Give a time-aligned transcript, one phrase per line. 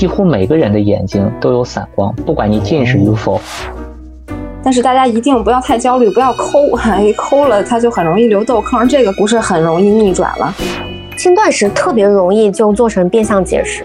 [0.00, 3.38] 几乎每个人的眼睛都有散光，不管你近视与否。
[4.62, 6.58] 但是大家一定不要太焦虑，不要抠，
[7.02, 10.54] 一抠了它就很容易留痘坑，这个不是很容易逆转了。
[11.18, 13.84] 轻断食特别容易就做成变相节食。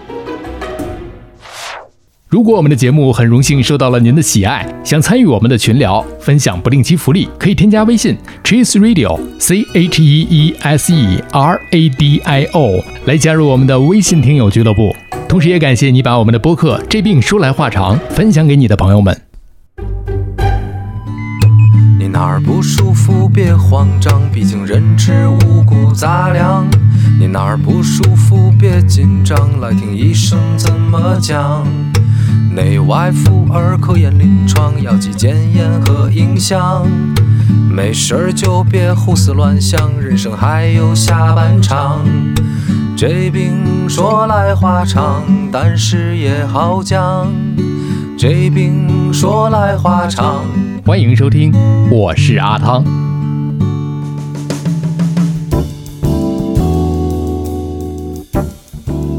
[2.36, 8.14] 如果我们的节目很荣幸受到了您的喜爱，想参与我们的群聊，分享不定期福利，可以添加微信
[8.44, 14.94] Cheese Radio C H E E S E R A D I O 来加入我们的微信听友俱乐部。
[15.26, 19.18] 同时，也感谢你把我们的播客《这病说来话长》分享给你的朋友们。
[21.98, 26.66] 你哪儿不舒服别慌张，毕竟人吃五谷杂粮。
[27.18, 31.66] 你哪儿不舒服别紧张，来听医生怎么讲。
[32.56, 36.86] 内外妇儿科研临床，药剂检验和影像。
[37.70, 42.00] 没事儿就别胡思乱想，人生还有下半场。
[42.96, 47.30] 这病说来话长，但是也好讲。
[48.16, 50.42] 这病说来话长。
[50.82, 51.52] 欢迎收听，
[51.90, 52.82] 我是阿汤。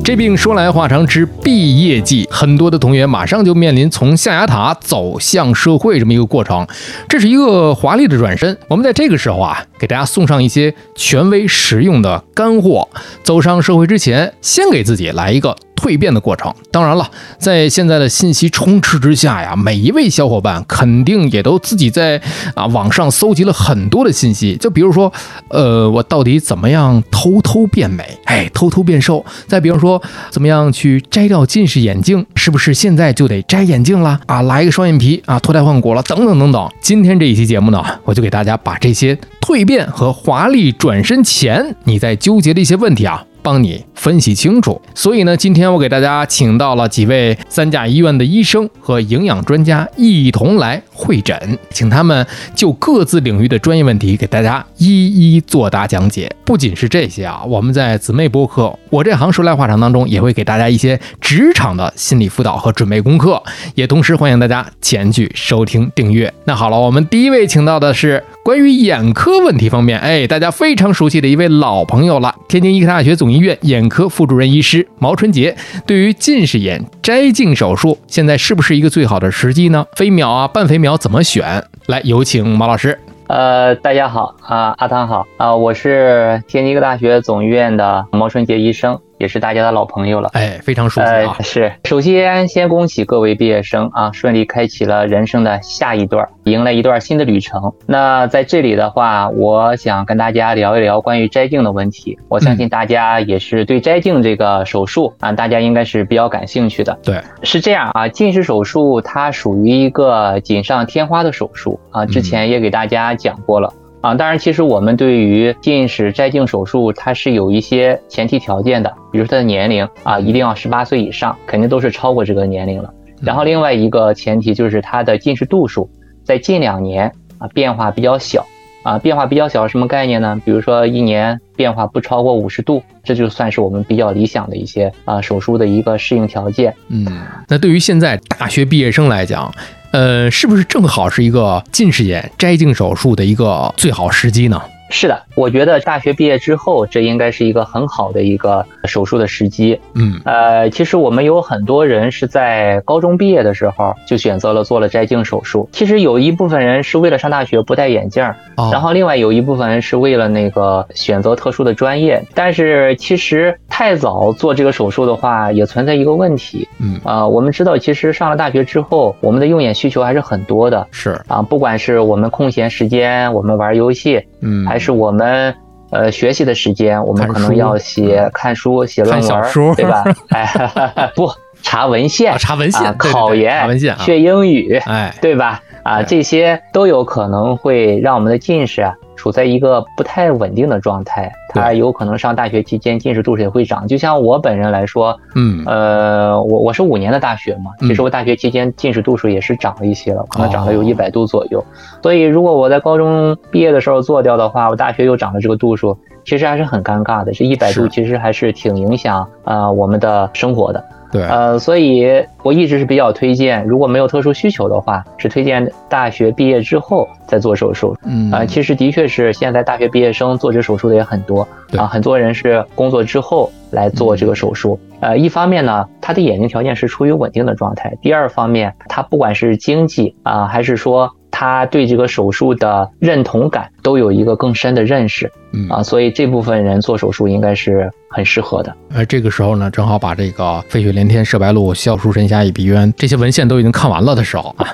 [0.07, 6.65] 这病说来话长之毕业季，很多的同学马上就面临从象牙塔走向社会这么一个过程，
[7.09, 8.57] 这是一个华丽的转身。
[8.69, 12.87] 我们在这个时候啊，给大家送上一些权威实用的干货。
[13.21, 15.53] 走上社会之前，先给自己来一个。
[15.77, 22.19] 蜕变的过程，当然了，在现在的信息充斥之下呀，每一位小伙伴肯定也都自己在
[22.55, 24.57] 啊网上搜集了很多的信息。
[24.57, 25.13] 就比如说，
[25.49, 28.03] 呃，我到底怎么样偷偷变美？
[28.25, 29.23] 哎，偷偷变瘦？
[29.47, 32.25] 再比如说，怎么样去摘掉近视眼镜？
[32.35, 34.19] 是不是现在就得摘眼镜了？
[34.25, 36.01] 啊，来一个双眼皮啊，脱胎换骨了？
[36.03, 36.69] 等等等等。
[36.81, 43.23] 今天这一期节目呢，我就给大家把这些蜕变和华丽转身前你在纠结的一些问题啊。
[43.47, 56.29] 帮你分析清楚，所以呢，今天我给大家请到了几位三甲医院的医生和营养专家一同来会诊，请他们就各自领域的专业问题给大家一一作答讲解。
[56.43, 63.41] 不仅是这些啊，我们在姊妹播客《我这行说来话长》当中也会给大家一些职场的心理辅导和准备功课，
[63.75, 66.33] 也同时欢迎大家前去收听订阅。
[66.45, 68.23] 那好了，我们第一位请到的是。
[68.47, 75.53] 关于眼科问题方面，哎，大家非常熟悉的一位老朋友了，天津医科大学总医院眼科副主任医师毛春杰。
[75.85, 79.85] 对于近视眼摘镜手术，现在是不是一个最好的时机呢？
[79.97, 81.61] 飞秒啊，半飞秒要怎么选？
[81.87, 82.97] 来，有请毛老师。
[83.27, 88.97] 呃，大家好啊，阿汤好啊，我是天津医科大学总医院的毛春杰医生。
[89.17, 91.35] 也是大家的老朋友了，哎，非常熟悉啊。
[91.41, 97.73] 是，首先先恭喜各位毕业生啊，顺利开启了人生的下一段，迎来一段新的旅程。
[97.85, 102.17] 那在这里的话，我想跟大家聊一聊关于摘镜的问题。
[102.29, 106.97] 我相信大家也是对摘镜这个手术啊，大家应该是比较感兴趣的。
[107.03, 113.71] 对，是这样啊，近视手术它属于一个锦上添花的手术啊，之前也给大家讲过了。
[113.99, 122.93] 啊，当然，其实我们对于近视摘镜手术，它是有一些前提条件的，比如说它的年龄啊，一定要十八岁以上，肯定都是超过这个年龄了。
[123.21, 125.89] 然后另外一个前提就是它的近视度数
[126.23, 128.45] 在近两年啊变化比较小
[128.83, 130.39] 啊，变化比较小什么概念呢？
[130.45, 136.71] 比如说一年变化不超过五十度，这就算是我们比较理想的一些啊手术的一个适应条件。
[136.89, 137.07] 嗯，
[137.47, 139.51] 那对于现在大学毕业生来讲。
[139.97, 144.61] 呃，是不是正好是一个近视眼摘镜手术的一个最好时机呢？
[144.89, 149.79] 是的，我觉得大学毕业之后，这应该是一个很好的一个手术的时机。
[149.95, 155.69] 嗯，呃，其实我们有很多人是在高中毕业的时候就选择了做了摘镜手术。
[155.71, 158.23] 其实有一部分人是为了上大学不戴眼镜，
[158.71, 162.23] 然后另外有一部分人是为了那个选择特殊的专业。
[162.33, 166.67] 但是其实太早做这个手术的话，也存在一个问题。
[166.79, 170.87] 嗯，啊，我们知道，其实上了大学之后，我们的用眼需求还是很多的。
[170.91, 175.53] 是啊，不管是我们空闲时间，我们玩游戏，嗯，还是我们
[175.91, 179.43] 呃学习的时间，我们可能要写看书、写论文，
[179.75, 180.03] 对吧？
[180.29, 181.29] 哎， 不
[181.67, 185.61] 查文献，查文献，考研，文献，学英语，哎，对吧？
[185.83, 193.85] 啊，这些都有可能会让我们的近视啊处在一个不太稳定的状态，它有可能上大学期间近视度数也会长。
[193.85, 201.61] 就像我本人来说，嗯，呃，我我是五年的大学嘛，其实我大学期间近视度数也是涨了一些了，可能涨了有一百度左右。
[202.01, 205.97] 所以如果我在高中毕业的时候做掉的话，我大学又涨了这个度数，
[206.27, 207.31] 其实还是很尴尬的。
[207.31, 210.83] 这一百度其实还是挺影响啊我们的生活的。
[211.09, 212.05] 对，呃，所以
[212.43, 217.95] 我一直是比较推荐，如果没有特殊需求的话，是推荐大学毕业之后再做手术。
[218.03, 221.47] 嗯，啊，其实的确是现在大学毕业生做这手术的也很多，
[221.77, 224.77] 啊，很多人是工作之后来做这个手术。
[224.99, 227.97] 呃，一方面呢，他的眼睛条件是处于稳定的状态。
[228.01, 235.31] 第二方面，他不管是经济啊，还是说他对这个手术的认同感，都有一个更深的认识。
[235.53, 238.75] 嗯啊，所以这部分人做手术应该是很适合的。
[238.93, 244.67] 而这个时候呢，正好把这个《飞雪连天射白鹿，笑书神侠倚碧鸳》这些文献都已经看完了的时候啊，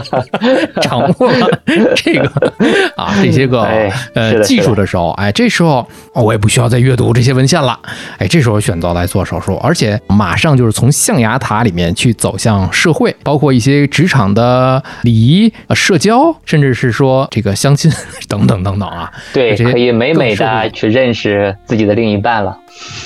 [0.80, 1.46] 掌握了
[1.94, 2.24] 这个
[2.96, 7.78] 啊 这些个哎呃技术的时候，哎，这时候哦我也不需要再阅读这些文献了，
[8.16, 17.92] 哎，这时候选择来做手术，而且马上就是从象牙塔里面去走向社会，包括一些职场的礼仪、呃社交，甚至是说这个相亲
[18.30, 22.56] 等等等等啊，对，可以美美的去认识自己的另一半了。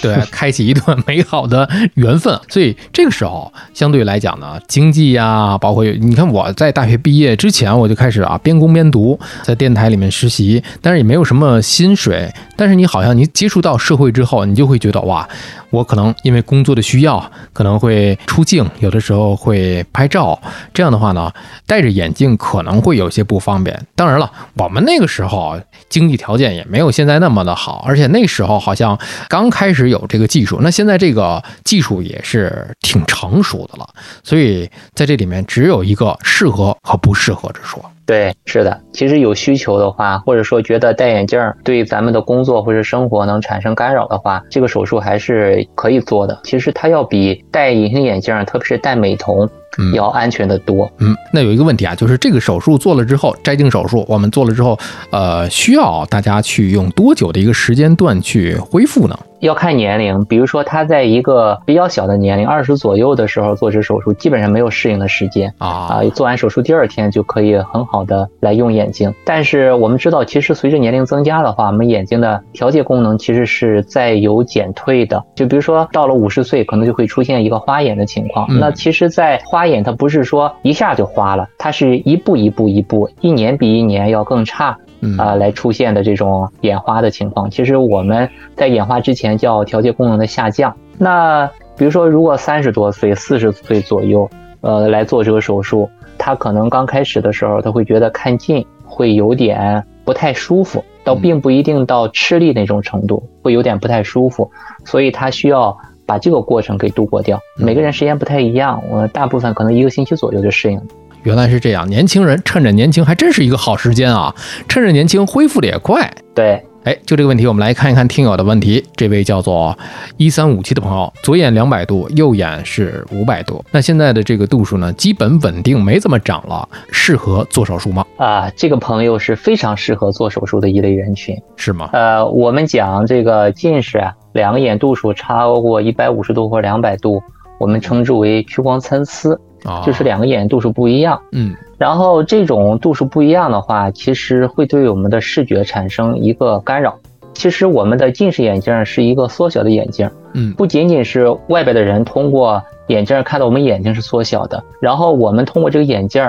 [0.02, 2.38] 对， 开启一段美好的缘分。
[2.50, 12.30] 所以这个时候，相对来讲呢，经济呀，包括你看我在大学毕业之前，我就开始啊边工边读，在电台里面实习，但是也没有什么薪水。
[12.54, 15.26] 但是你好像你接触到社会之后，你就会觉得哇，
[15.70, 20.38] 我可能因为工作的需要，可能会出镜，有的时候会拍照。
[20.74, 21.32] 这样的话呢，
[21.66, 23.80] 戴着眼镜可能会有些不方便。
[23.96, 25.56] 当然了，我们那个时时候
[25.88, 33.88] 经济条件也没有现在那么的好，而且那时候好像刚开始有这个技术，那现在这个技术也是挺成熟的了。
[34.24, 37.80] 所以在这里面只有一个适合和不适合之说。
[38.06, 38.78] 对，是的。
[38.92, 46.38] 其实有需求的话，或者说觉得戴眼镜儿对咱们的工作或者生活能产生干扰的话，这个手术还是可以做的。
[46.44, 49.48] 其实它要比戴隐形眼镜，特别是戴美瞳，
[49.94, 50.90] 要安全的多。
[50.98, 54.78] 嗯，那有一个问题啊，就是这个手术做了之后，摘镜手术我们做了之后，
[55.10, 59.18] 呃，需要大家去用多久的一个时间段去恢复呢？
[59.40, 65.52] 要看年龄，比如说他在一个比较小的年龄，二十左右的时候做这手术，基本上没有适应的时间。
[65.58, 69.12] 啊啊，做完手术第二天就可以很好的来用眼睛。
[69.22, 75.22] 但是我们知道，其实随着年龄增加的话，我们眼睛的调节功能其实是在有减退的。
[75.34, 78.46] 就比如说到了五十岁，可能就会出现一个花眼的情况。
[78.48, 84.76] 嗯那其实，在花眼它不是说一下就花了，它是一步一步一步，一年比一年要更差。
[85.06, 90.74] 嗯啊、来出现的这种眼花的情况，其实我们在眼花之前叫调节功能的下降。
[90.96, 91.46] 那
[91.76, 94.26] 比如说，如果三十多岁、四十岁左右，
[94.62, 104.50] 呃，来做这个手术，他可能刚开始的时候，他会觉得看近会有点不太舒服，倒嗯并不一定到吃力那种程度，会有点不太舒服，
[104.86, 105.76] 所以他需要
[106.06, 107.38] 把这个过程给度过掉。
[107.58, 110.84] 嗯每个人时间不太一样，我大部分可能一个星期左右就适应了。
[111.22, 114.34] 原来是这样，年轻人趁着年轻还真是一个好时间啊，
[114.68, 116.12] 趁着年轻恢复的也快。
[116.34, 118.84] 对，哎，就这个问题，我们来看一看听友的问题。
[118.94, 119.74] 这位叫做
[120.18, 123.64] 一三五七的朋友，左眼两百度，右眼是五百度。
[123.70, 128.04] 那现在的这个度数呢，基本稳定，没怎么长了，适合做手术吗？
[128.18, 131.34] 啊，这个朋友是非常适合做手术的一类人群。
[131.56, 131.88] 是吗？
[131.94, 137.22] 呃，我们讲这个近视啊，两个眼度数超过一百五十度或两百度，
[137.58, 141.18] 我们称之为屈光参差，啊，就是两个眼度数不一样。
[141.32, 146.98] 嗯然后这种度数不一样的话，其实会对我们的视觉产生一个干扰。
[147.32, 156.22] 其实我们的近视眼镜是一个缩小的眼镜，嗯不仅仅是外边的人通过眼镜看到我们眼睛是缩小的，然后我们通过这个眼镜，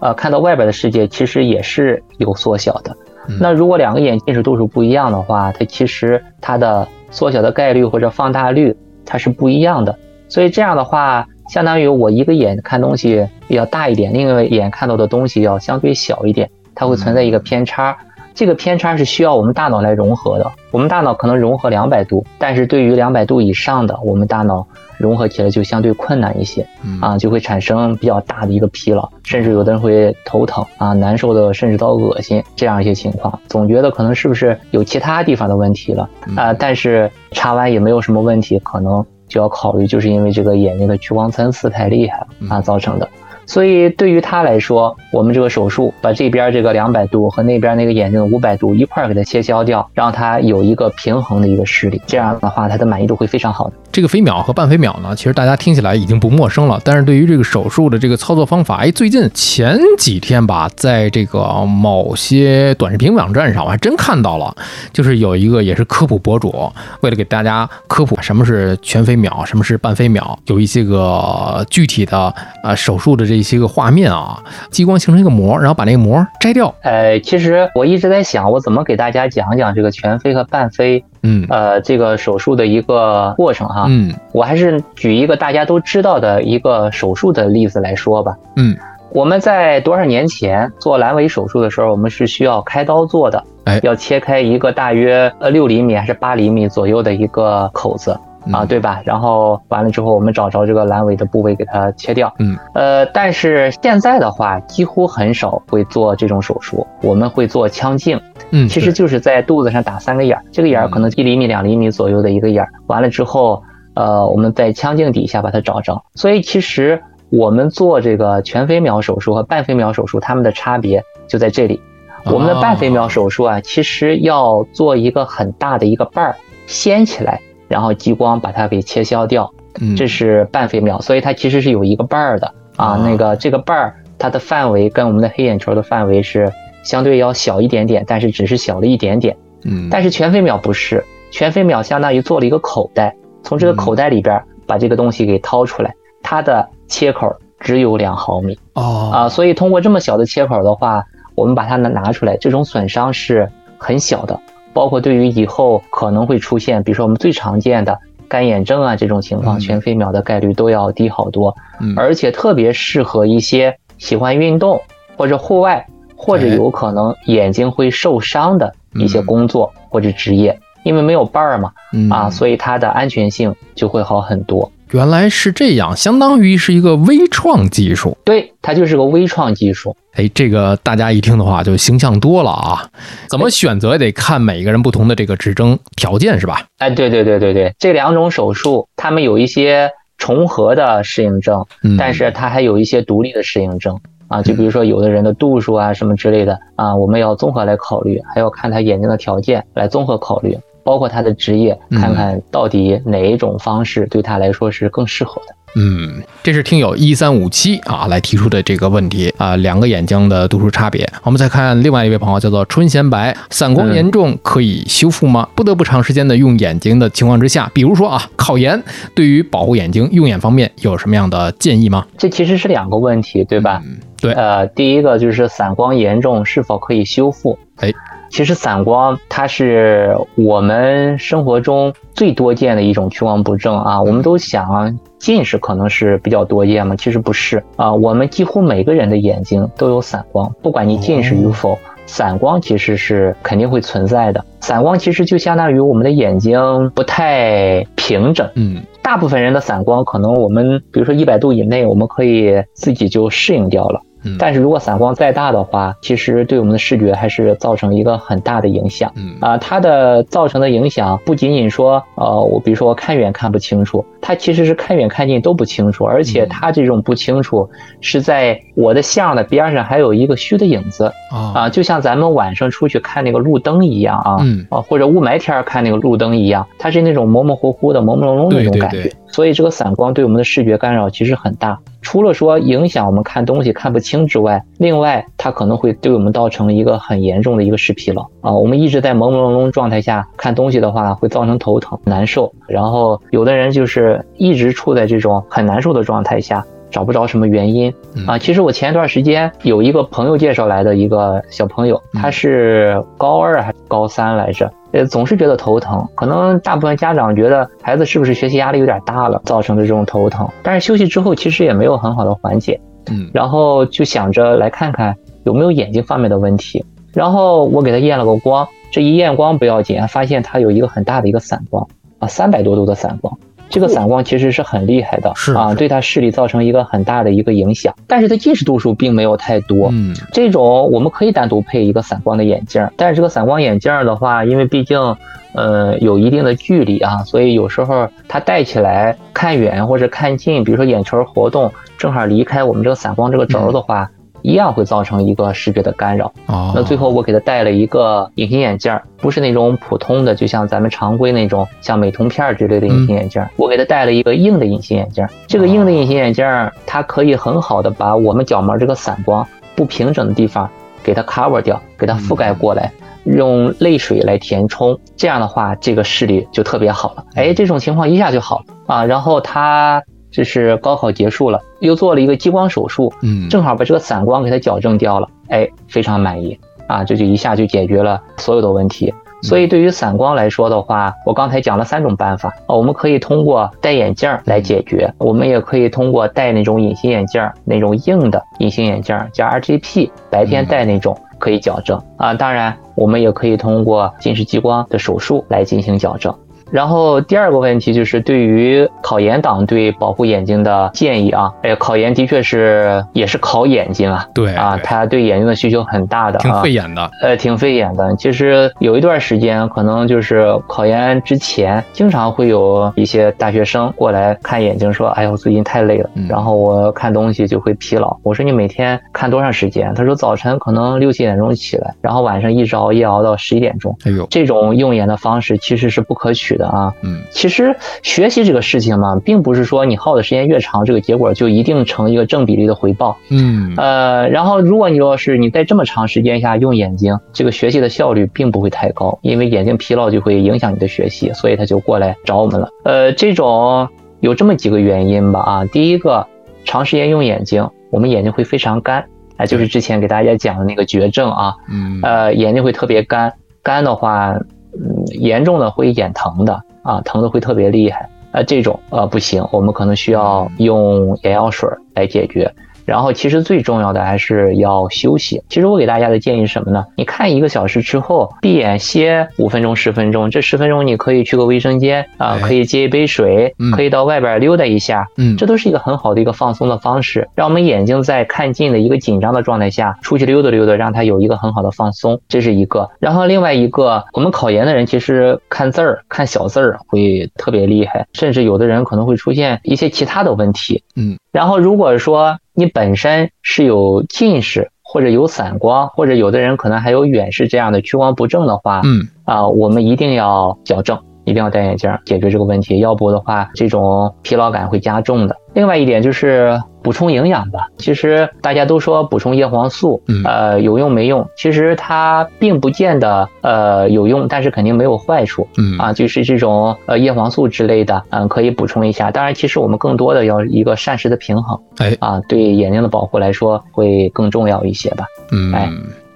[0.00, 2.96] 呃，看到外边的世界其实也是有缩小的。
[3.28, 9.98] 嗯那如果两个眼近视度数不一样的话，它其实它的缩小的概率或者放大率它是不一样的。
[10.28, 17.96] 所以这样的话，相当于我一个眼看东西要大一点，另一个眼看到的东西要相对小一点，它会存在一个偏差。
[18.34, 20.50] 这个偏差是需要我们大脑来融合的。
[20.70, 24.66] 我们大脑可能融合两百度，但是对于两百度以上的，我们大脑
[24.98, 26.64] 融合起来就相对困难一些。
[26.84, 36.52] 嗯啊，就会产生比较大的一个疲劳，甚至有的人会头疼啊，难受的甚至到恶心这样一些情况，总觉得可能是不是有其他地方的问题了啊？
[36.52, 43.08] 但是查完也没有什么问题，可能就要考虑就是因为这个眼睛的屈光参差太厉害了啊造成的。
[43.50, 53.72] 所以对于他来说，我们这个手术把这边这个两百度和那边那个眼睛的五百度一块儿给它切削掉，让它有一个平衡的一个视力，这样的话，他的满意度会非常好的。
[53.90, 56.80] 这个飞秒和半飞秒呢，其实大家听起来已经不陌生了。
[56.84, 64.54] 但是对于这个手术的这个操作方法，哎，最近前几天吧，在这个某些短视频网站上，我还真看到了，
[64.92, 74.38] 就是有一个也是科普博主，为了给大家科普什么是全飞秒，什么是半飞秒，有一些个具体的呃手术的这一些个画面啊，
[74.70, 83.86] 激光形成一个膜，然后把那个膜摘掉，呃，其实我一直在想，我怎么给大家讲讲这个全飞和半飞，嗯呃，这个手术的一个过程哈。
[83.88, 88.36] 嗯我还是举一个大家都知道的一个手术的例子来说吧。
[88.56, 88.76] 嗯，
[89.12, 98.16] 我们在多少年前做阑尾手术的时候，我们是需要开刀做的，哎要切开一个大约呃六厘米还是八厘米左右的一个口子。
[98.52, 99.00] 啊，对吧？
[99.04, 102.32] 然后完了之后，我们找着这个阑尾的部位给它切掉。
[102.38, 108.20] 嗯，呃，但是现在的话，几乎很少会做这种手术，我们会做腔镜。
[108.50, 113.62] 嗯，其实就是在肚子上打三个眼儿，这个眼儿可能一厘米、两厘米左右的一个眼儿，完了之后，
[113.94, 116.02] 呃，我们在腔镜底下把它找着。
[116.14, 121.80] 所以其实我们做这个全飞秒手术和半飞秒手术，它们的差别就在这里。
[122.26, 127.40] 我们的半飞秒手术啊，其实要做一个很大的一个瓣儿掀起来，
[127.70, 129.48] 然后激光把它给切削掉，
[129.80, 132.96] 嗯这是半飞秒，所以它其实是有一个瓣儿的啊。
[132.96, 139.36] 哦那个这个瓣儿，它的范围跟我们的黑眼球的范围是相对要小一点点，但是只是小了一点点。
[139.62, 148.58] 嗯，但是全飞秒不是，全飞秒相当于做了一个口袋，从这个口袋里边把这个东西给掏出来，它的切口只有两毫米。
[148.72, 151.04] 哦啊，所以通过这么小的切口的话，
[151.36, 153.48] 我们把它拿拿出来，这种损伤是
[153.78, 154.40] 很小的，
[154.72, 157.98] 包括对于以后可能会出现，比如说我们最常见的
[158.28, 159.60] 干眼症啊这种情况，嗯。
[159.60, 161.94] 全飞秒的概率都要低好多，嗯。
[161.96, 164.80] 而且特别适合一些喜欢运动
[165.16, 165.86] 或者户外
[166.16, 166.54] 或者哎。
[166.54, 169.26] 有可能眼睛会受伤的一些嗯。
[169.26, 172.08] 工作或者职业，因为没有伴儿嘛，嗯。
[172.10, 174.70] 啊，所以它的安全性就会好很多。
[174.92, 178.16] 原来是这样，相当于是一个微创技术。
[178.24, 179.96] 对，它就是个微创技术。
[180.14, 182.88] 哎，这个大家一听的话就形象多了啊。
[183.28, 186.66] 怎么选择也得看每个人不同的这个指征条件是吧？
[186.78, 205.54] 哎，对对对对对，这两种手术他们有一些重合的适应症，嗯，但是它还有一些独立的适应症啊，就比如说有的人的度数啊什么之类的啊，我们要综合来考虑，还要看他眼睛的条件来综合考虑，包括他的职业，嗯看看到底哪一种方式对他来说是更适合的。
[205.76, 211.08] 嗯，这是听友一三五七啊来提出的这个问题啊，两个眼睛的度数差别。
[211.22, 215.48] 我们再看另外一位朋友，叫做春贤白，散光严重可以修复吗？
[215.54, 218.82] 不得不长时间的用眼睛的情况之下，比如说啊考研，
[219.14, 222.04] 对于保护眼睛用眼方面有什么样的建议吗？
[222.18, 223.80] 这其实是两个问题，对吧？
[223.86, 227.56] 嗯，对，呃，第一个就是散光严重是否可以修复？
[227.76, 227.92] 哎，
[228.30, 234.00] 其实散光它是我们生活中最多见的一种屈光不正啊。
[234.00, 237.92] 我们都想啊，近视可能是比较多见嘛，其实不是啊。
[237.92, 241.76] 我们几乎每个人的眼睛都有散光，不管你近视与否。
[242.06, 254.00] 散光其实是肯定会存在的，散光其实就相当于我们的眼睛不太平整，嗯大部分人的散光可能我们比如说一百度以内，我们可以自己就适应掉了。
[254.22, 259.12] 嗯，但是如果散光再大的话，其实对我们的视觉还是造成一个很大的影响。
[259.16, 267.68] 嗯啊，它的造成的影响不仅仅说，呃，我比如说我看远看不清楚，它其实是看远看近都不清楚，而且嗯它这种不清楚
[268.00, 278.96] 是在我的像的边上还有一个虚的影子啊啊，就像咱们晚上出去看那个路灯一样啊，嗯啊，或者雾霾天儿看那个路灯一样，它是那种模模糊糊的、朦朦胧胧的那种感觉。
[278.96, 288.50] 对对对所以这个散光对我们的视觉干扰其实很大，除了说影响我们看东西看不清之外，另外它可能会对我们造成一个很严重的一个视疲劳啊。
[288.52, 292.52] 我们一直在朦朦胧胧状态下看东西的话，会造成头疼、难受。
[292.66, 296.64] 然后有的人就是一直处在这种很难受的状态下。
[296.90, 298.36] 找不着什么原因嗯啊！
[298.36, 304.68] 其实我前一段时间有一个朋友介绍来的一个小朋友，嗯他是高二还是高三来着？
[304.90, 310.48] 呃，总是觉得头疼，可能大部分家长觉得孩子是不是学习压力有点大了，造成的这种头疼。
[310.64, 315.14] 但是休息之后其实也没有很好的缓解，嗯然后就想着来看看
[315.44, 316.84] 有没有眼睛方面的问题。
[317.14, 321.86] 然后我给他验了个光，这一验光不要紧，发现他有一个很大的一个散光
[322.18, 323.38] 啊，三百多度的散光。
[323.70, 327.94] 这个散光其实是很厉害的，啊，是啊对他视力造成一个很大的一个影响。
[328.06, 335.16] 但是他近视度数并没有太多，嗯这种我们可以单独配一个散光的眼镜儿，但是这个散光眼镜儿的话，因为毕竟，
[335.52, 344.10] 呃，有一定的距离啊，所以有时候它戴起来看远或者看近，比如说眼球活动正好离开我们这个散光这个轴儿的话，
[344.42, 346.32] 一样会造成一个视觉的干扰。
[346.46, 355.30] 哦，那最后我给他戴了一个隐形眼镜儿，不是那种普通的，就像咱们常规那种像美瞳片儿之类的隐形眼镜儿，我给他戴了一个硬的隐形眼镜儿。
[355.46, 360.68] 这个硬的隐形眼镜儿，它可以很好的把我们角膜这个散光不平整的地方
[361.02, 362.90] 给它 cover 掉，给它覆盖过来。
[363.24, 367.24] 用泪水来填充，这样的话，这个视力就特别好了。
[367.34, 369.04] 哎，这种情况一下就好了啊。
[369.04, 379.12] 然后他就是高考结束了，又做了一个激光手术，嗯正好把这个散光给它矫正掉了，哎，非常满意啊，这就一下就解决了所有的问题。
[379.42, 392.34] 所以对于散光来说的话，我刚才讲了三种办法啊，我们可以通过戴眼镜来解决，我们也可以通过戴那种隐形眼镜，那种硬的隐形眼镜儿，叫 RGP，白天戴那种可以矫正啊。
[392.34, 396.34] 当然，我们也可以通过近视激光的手术来进行矫正。
[396.70, 407.10] 然后第二个问题就是对于考研党对保护眼睛的建议啊，哎，考研的确是也是考眼睛啊，对啊，对它对眼睛的需求很大的挺啊费眼的。
[407.22, 408.14] 呃，挺费眼的。
[408.16, 426.92] 其实有一段时间，可能就是考研之前，经常会有一些大学生过来看眼睛，说：“哎呦，我最近太累了，嗯然后我看东西就会疲劳。”我说：“你每天看多长时间？”他说：“早晨可能六七点钟起来，然后晚上一直熬夜熬到十一点钟。”哎呦，这种用眼的方式其实是不可取的啊。
[427.02, 433.16] 嗯，其实学习这个事情嘛，并不是说你耗的时间越长，这个结果就一定成一个正比例的回报。
[433.30, 442.68] 嗯，呃，然后如果你要是你在这么长时间下用眼睛，这个学习的效率并不会太高，因为眼睛疲劳就会影响你的学习，所以他就过来找我们了。
[442.84, 443.88] 呃，这种
[444.20, 446.26] 有这么几个原因吧啊，第一个，
[446.64, 449.04] 长时间用眼睛，我们眼睛会非常干，
[449.36, 454.34] 哎、就是之前给大家讲的那个绝症啊，嗯，呃，眼睛会特别干，干的话，
[454.74, 458.08] 嗯，严重的会眼疼的啊，疼的会特别厉害。
[458.32, 462.54] 那，这种呃不行，我们可能需要用眼药水来解决。
[462.84, 465.42] 然后，其实最重要的还是要休息。
[465.48, 466.84] 其实我给大家的建议是什么呢？
[466.96, 482.88] 你看一个小时之后，闭眼歇五分钟、十分钟，这十分钟你可以去个卫生间啊、哎可以接一杯水嗯，可以到外边溜达一下，嗯，这都是一个很好的一个放松的方式，让我们眼睛在看近的一个紧张的状态下出去溜达溜达，让它有一个很好的放松，这是一个。
[482.98, 490.82] 然后另外一个，我们考研的人其实看字儿、看小字儿会特别厉害，甚至有的人可能会出现一些其他的问题。
[490.96, 494.70] 嗯，然后如果说你本身是有近视。
[494.92, 505.36] 或者有散光，或者有的人可能还有远视这样的屈光不正的话，嗯，啊，我们一定要矫正，一定要戴眼镜解决这个问题，要不的话，这种疲劳感会加重的。
[505.52, 507.66] 另外一点就是补充营养吧。
[507.76, 511.26] 其实大家都说补充叶黄素，嗯呃，有用没用？
[511.36, 515.48] 其实它并不见得呃有用，但是肯定没有坏处。
[515.58, 519.10] 嗯啊，就是这种呃叶黄素之类的，嗯，可以补充一下。
[519.10, 525.04] 当然，其实我们更多的要一个膳食的平衡哎，啊，对眼睛的保护来说会更重要一些吧。
[525.32, 525.68] 嗯哎，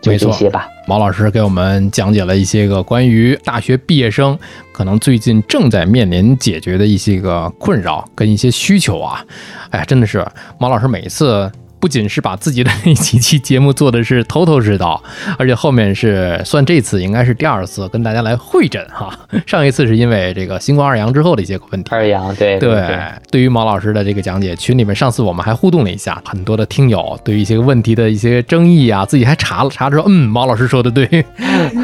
[0.05, 0.31] 就没错。
[0.31, 0.69] 这些吧。
[0.87, 4.38] 毛老师给我们讲解了一些个关于大学毕业生
[4.71, 9.25] 可能最近正在面临解决的一些个困扰跟一些需求啊，
[9.71, 10.25] 哎呀，真的是
[10.59, 11.51] 毛老师每一次。
[11.85, 15.03] 不仅是把自己的那几期节目做的是头头是道，
[15.37, 19.14] 而且后面是算这次应该是第二次跟大家来会诊哈。
[19.47, 22.99] 上一次是因为这个新冠二阳之后的一些个问题，二阳，对对对，
[23.31, 31.07] 对于毛老师的这个讲解，群里面上次我们还互动了一下，很多的听友对于一些问题的一些争议啊，自己还查了查之后，嗯，毛老师说的对，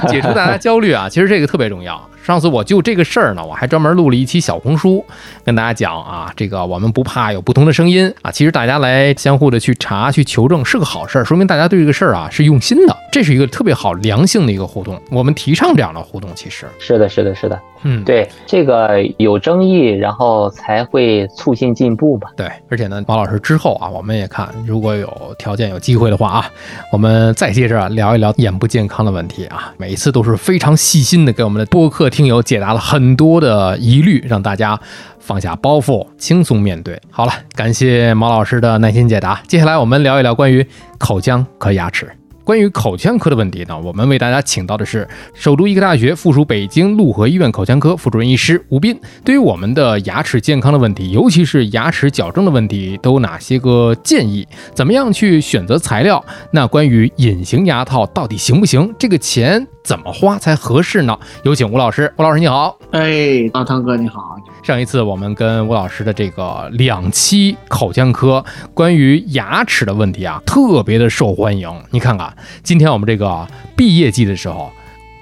[0.09, 2.03] 解除大家焦虑啊，其实这个特别重要。
[2.31, 5.05] 上次我就这个事儿呢，我还专门录了一期小红书，
[5.45, 17.61] 跟大家讲啊，这个我们不怕有不同的声音啊，其实大家来相互的去查去求证是个好事儿，说明大家对这个事儿啊是用心的，这是一个特别好良性的一个互动，我们提倡这样的互动，其实，是的，是的，是的。
[17.83, 22.29] 嗯，对这个有争议，然后才会促进进步吧。
[22.37, 26.51] 对，而且呢，毛老师之后啊，我们也看，如果有条件、有机会的话啊，
[26.93, 29.73] 我们再接着聊一聊眼部健康的问题啊。
[29.79, 34.79] 每一次都是非常细心的给我们的播客听友解答了很多的疑虑，让大家
[35.19, 37.01] 放下包袱，轻松面对。
[37.11, 39.41] 好了，感谢毛老师的耐心解答。
[39.49, 40.65] 接下来我们聊一聊关于
[40.99, 42.07] 口腔和牙齿。
[42.45, 48.99] 关于口腔科的问题呢，我们为大家请到的是首都医科大学附属北京陆河医院口腔科副主任医师吴斌。
[49.25, 54.47] 对于我们的牙齿健康的问题，尤其是牙齿矫正的问题，都有哪些个建议？
[54.75, 56.25] 怎么样去选择材料？
[56.51, 58.93] 那关于隐形牙套到底行不行？
[58.99, 61.17] 这个钱怎么花才合适呢？
[61.45, 62.13] 有请吴老师。
[62.17, 62.77] 吴老师你好。
[62.91, 64.37] 哎，大汤哥你好。
[64.63, 68.45] 上一次我们跟吴老师的这个两期口腔科
[68.75, 71.69] 关于牙齿的问题啊，特别的受欢迎。
[71.91, 73.47] 你看看，今天我们这个
[73.77, 74.71] 毕业季的时候，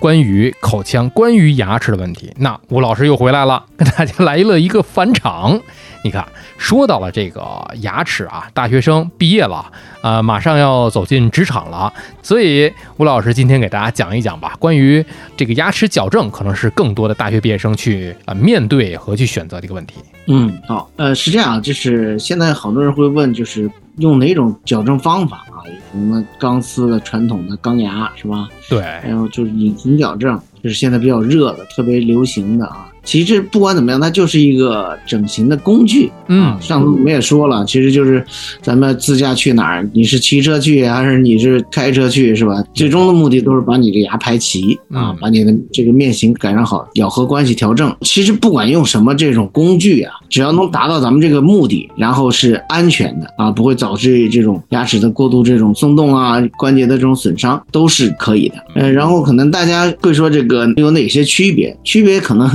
[0.01, 5.61] 关于口腔、关于牙齿的问题，那吴老师又回来了，跟大家来了一个返场。
[6.04, 7.42] 你看，说到了这个
[7.80, 9.64] 牙齿啊，大学生毕业了，
[10.02, 15.04] 呃，马上要走进职场了，所以吴老师今天给大家讲一讲吧，关于
[15.37, 19.96] 这个牙齿矫正，可能是更多的大学毕业生去啊、呃面对和去选择的一个问题。
[20.28, 25.64] 嗯，好，呃，是这样，就是现在好多人会问，就是用哪种矫正方法啊？
[25.90, 28.48] 什么钢丝的、传统的钢牙是吧？
[28.68, 32.88] 对，还有就是隐形矫正，就是现在比较热的、特别流行的啊。
[33.08, 36.12] 其实不管怎么样，它就是一个整形的工具。
[36.26, 38.22] 嗯上次我们也说了，其实就是
[38.60, 42.62] 咱们自驾去哪儿，你是骑车去还是你是开车去，是吧？
[42.74, 47.96] 最终的目的都是把你的牙排齐啊嗯，把你的这个面型改善好，咬合关系调正。
[48.02, 58.56] 其实不管用什么这种工具啊，只要能达到咱们这个目的，然后是安全的啊，不会导致这种牙齿的过度这种松动啊、关节的这种损伤，都是可以的。
[58.74, 61.74] 呃，然后可能大家会说这个有哪些区别？
[61.82, 62.48] 区别可能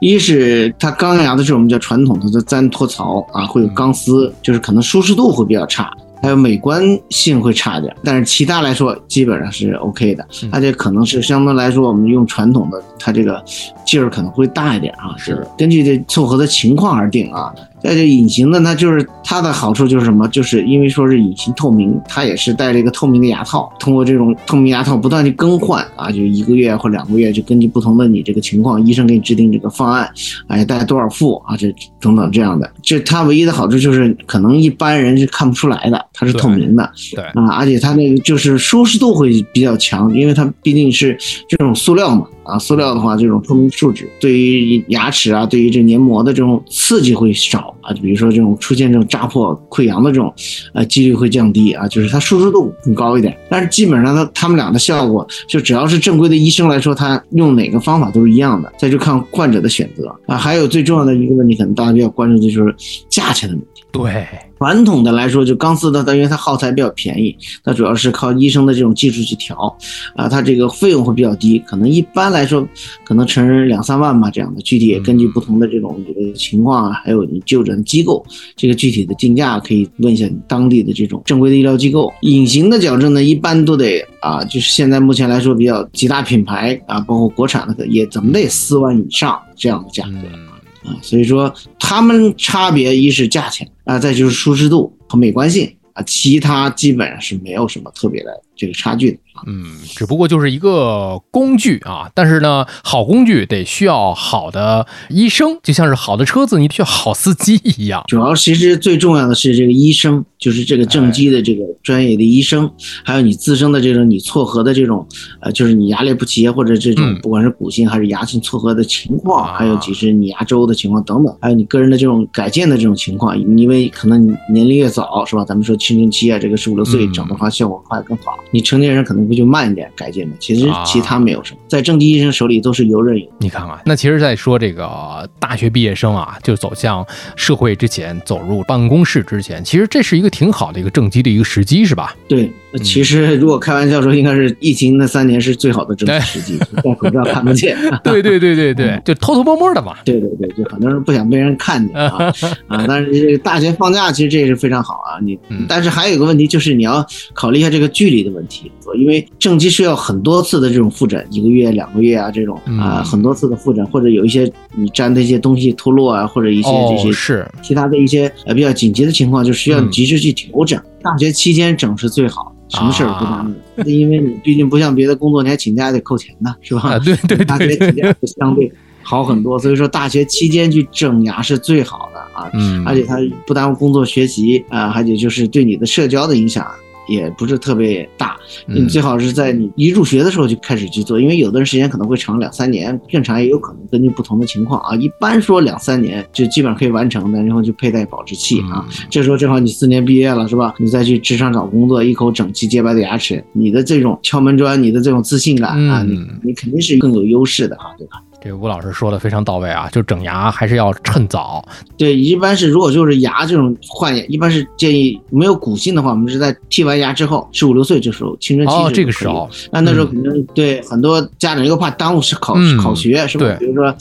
[0.00, 5.92] 一是它钢牙的是我们叫传统的它粘托槽啊，会有钢丝，就是可能舒适度会比较差。
[6.22, 13.42] 还有美观性会差点，但是其他来说基本上是 OK 的，而且可能是相对来说我们用传统的，它这个
[13.86, 17.54] 劲儿可能会大一点啊，是根据这凑合的情况而定啊。
[17.82, 20.28] 在这隐形的，那就是它的好处就是什么？
[20.28, 30.08] 就是因为说是隐形透明，它也是带了一个透明的牙套，通过这种透明牙套不断的更换啊，就一个月或两个月，就根据不同的你这个情况，医生给你制定这个方案，
[30.48, 32.70] 哎，戴多少副啊，这等等这样的。
[32.82, 41.16] 这它唯一的好处就是可能一般人是看不出来的，它是透明的，对啊，而且它那个就是舒适度会比较强，因为它毕竟是
[41.48, 42.26] 这种塑料嘛。
[42.50, 47.74] 啊，塑料的话，这种透明树脂对于牙齿啊，对于这黏膜的这种刺激会少。
[47.82, 47.92] 啊。
[48.00, 50.32] 比如说这种出现这种扎破、溃疡的这种，
[50.74, 51.86] 呃，几率会降低啊。
[51.88, 58.72] 就是它舒适度更高一点，但是基本上它它们俩的效果，就只要是正规的医生来说，他用哪个方法都是一样的。
[58.78, 60.36] 再就看患者的选择啊。
[60.36, 62.74] 还有最重要的一个问题，可能大家比较关注的就是
[63.08, 63.82] 价钱的问题。
[63.92, 64.26] 对。
[64.60, 69.74] 传统的来说，就钢丝的，它因为它耗材比较便宜，它主要是靠医生的这种技术去调，
[70.14, 72.68] 啊，它这个费用会比较低，可能一般来说，
[73.02, 74.60] 可能成人两三万吧这样的。
[74.60, 75.98] 具体也根据不同的这种
[76.36, 78.24] 情况啊，还有你就诊机构，
[78.56, 82.12] 这个具体的定价可以问一下你当地的这种正规的医疗机构。
[82.22, 90.88] 隐形的矫正呢，一般都得啊，就是现在目前来说比较几大品牌啊，包括国产的也怎么得四万以上这样的价格。
[90.88, 99.18] 啊，所以说他们差别一是价钱啊，再就是舒适度和美观性啊，其他基本上是没有什么特别的这个差距的。
[99.46, 99.64] 嗯，
[99.96, 108.02] 只不过就是一个工具啊，但是呢，好工具得需要好的医生，就像是好的车子，你需要好司机一样。
[108.08, 112.70] 主要其实最重要的是这个医生，就是这个正畸的这个专业的医生，
[113.04, 115.06] 还有你自身的这种你错颌的这种，
[115.40, 125.44] 呃，就是你牙列不齐或者这种不管是骨性还是牙性错颌的情况，还有其实你牙周的情况等等，还有你个人的这种改建的这种情况，因为可能你年龄越早是吧？
[125.44, 128.38] 咱们说青春期啊，这个十五六岁整的话效果会更好。
[128.50, 129.29] 你成年人可能。
[129.30, 133.30] 不就慢一点改进吗，其实其他没有什么，在正畸医生手里都是游刃有余。
[133.38, 142.12] 你看看，那其实，在说这个大学毕业生啊，就走向社会之前，走入办公室之前，其实这是一个挺好的一个正畸的一个时机，是吧？
[142.26, 142.50] 对，
[142.82, 147.76] 其实如果开玩笑说，应该是疫情那三年是最好的正畸时机，戴口罩看不见。
[148.04, 149.96] 对对对对对，就偷偷摸摸的嘛。
[150.04, 152.32] 对对对，就很多人不想被人看见啊
[152.68, 152.84] 啊！
[152.86, 155.18] 但是这个大学放假，其实这也是非常好啊。
[155.22, 157.04] 你，但是还有一个问题，就是你要
[157.34, 159.26] 考虑一下这个距离的问题，因为。
[159.38, 170.78] 正畸是要很多次的这种复诊，一个月、两个月啊，这种啊，很多次的复诊，或者有一些你粘的一些东西脱落啊，或者一些这些是其他的一些呃比较紧急的情况，就需要及时去调整。
[171.02, 176.98] 大学期间整是最好，什么事儿不耽误，因为你毕竟不像别的工作，你还请假还得扣钱呢，是吧？
[176.98, 178.70] 对对对，大学期间相对
[179.02, 186.66] 好很多，所以说大学期间去整牙是最好的啊，嗯，而且它不耽误工作学习啊，而且就是对你的社交的影响。
[187.10, 194.94] 也不是特别大，你最好是在你一入学的时候就开始去做，因为有的人时间可能会长两三年，更长也有可能根据不同的情况啊。
[194.94, 198.86] 一般说两三年就基本上可以完成的，然后就佩戴保质期啊。
[199.10, 200.72] 这时候正好你四年毕业了是吧？
[200.78, 208.22] 你再去职场找工作，一口整齐洁白的牙齿，你的这种敲门砖，你的这种自信感啊，你你肯定是更有优势的啊，对吧？
[208.42, 211.62] 这个吴老师说的非常到位啊，就整牙还是要趁早。
[211.96, 223.56] 对，一般是如果就是牙这种换牙，一般是建议没有骨性的话，我们是在剃完牙之后，十五六岁这时候青春期哦，这个时候，那那时候肯定对很多家长又怕耽误是考考学是吧？
[223.58, 223.94] 比如说。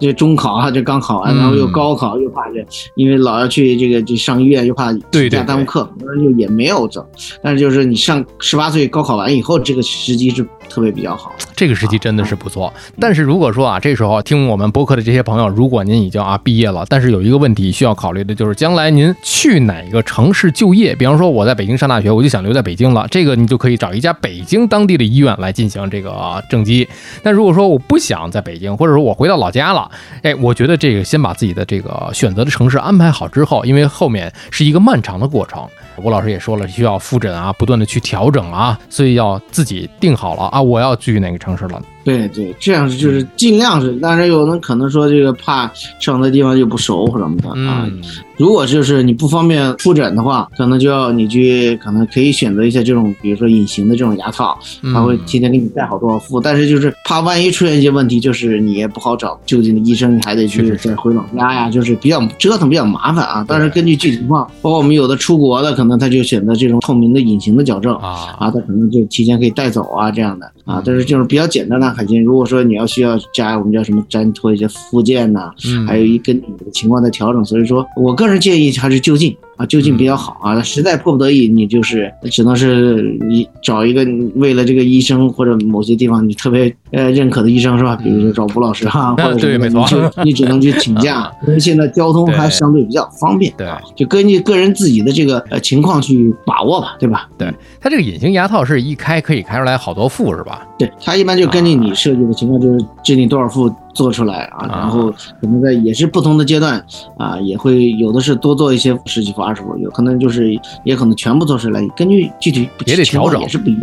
[0.00, 7.02] 这中考啊，这刚考完，然后又高考，又怕这，因为老要去这个这上医院，又怕请假耽误课，那就也没有整。
[7.40, 11.32] 但是就是你上十八岁高考完以后，这个时机是特别比较好。
[11.54, 12.72] 这个时期真的是不错。
[13.00, 20.94] 但是如果说啊，这时候听我们播客的这些朋友，如果您已经啊毕业了，但是有一个问题需要考虑的就是，将来您去哪个城市就业？
[20.94, 26.88] 比方说我在北京上大学，我就想留在北京了，这个你就可以找一家北京当地的医院来进行这个正畸。
[27.22, 29.90] 但如果说我不想在北京，或者说我回到老家了。
[30.22, 35.68] 哎，我觉得这个先把自己的这个选择的城市安排好之后，因为后面是一个漫长的过程。
[36.02, 41.80] 吴老师也说了，需要复诊啊，不断的去调整啊，所以要自己定好了啊，我要去哪个城市了。
[42.04, 47.88] 对对，这样是就是尽量是，但是有人可能说这个怕上的地方又不熟或什么的啊。
[48.36, 54.58] 如果就是你不方便复诊的话，可能就要你去，可能可以选择一些这种，比如说隐形的这种牙套，
[54.92, 56.38] 他会提前给你带好多少副。
[56.38, 63.42] 但是就是怕万一出现一些问题，就是你也不好找就近的医生，你还得去再回老家呀，就是比较折腾，比较麻烦啊。
[63.48, 68.36] 但是根据具体情况，包括我们有的出国的，可可能他就选择这种透明的隐形的矫正啊。
[68.38, 70.50] 啊，他可能就提前可以带走啊这样的。
[70.64, 75.86] 啊，但是就是比较简单的海鲜，如果说你要需要加我们叫什么粘托一些附件呐、嗯。
[75.86, 80.62] 还有一根据你的情况的调整，所以说我个人建议还是就近啊，就近比较好啊。
[80.62, 87.96] 实在迫不得已，你就是只能是你找一个为了这个医生或者某些地方你特别呃认可的医生是吧？
[87.96, 97.28] 比如说找吴老师哈，或者对没错你就你只能去请假，因为现在交通还相对比较方便，对啊，就根据个人自己的这个呃情况去把握吧，对吧？
[97.38, 100.66] 对它这个隐形牙套是一开可以开出来好多副是吧？
[100.78, 104.78] 对，它一般就根据你设计的情况，就是制定多少副做出来啊，啊。
[104.80, 106.84] 然后可能在也是不同的阶段
[107.18, 113.40] 啊，也会有的是多做一些十几副、二十副，有可能就是也可能全部做出来，根据具体也得调整。
[113.40, 113.82] 也是不一样。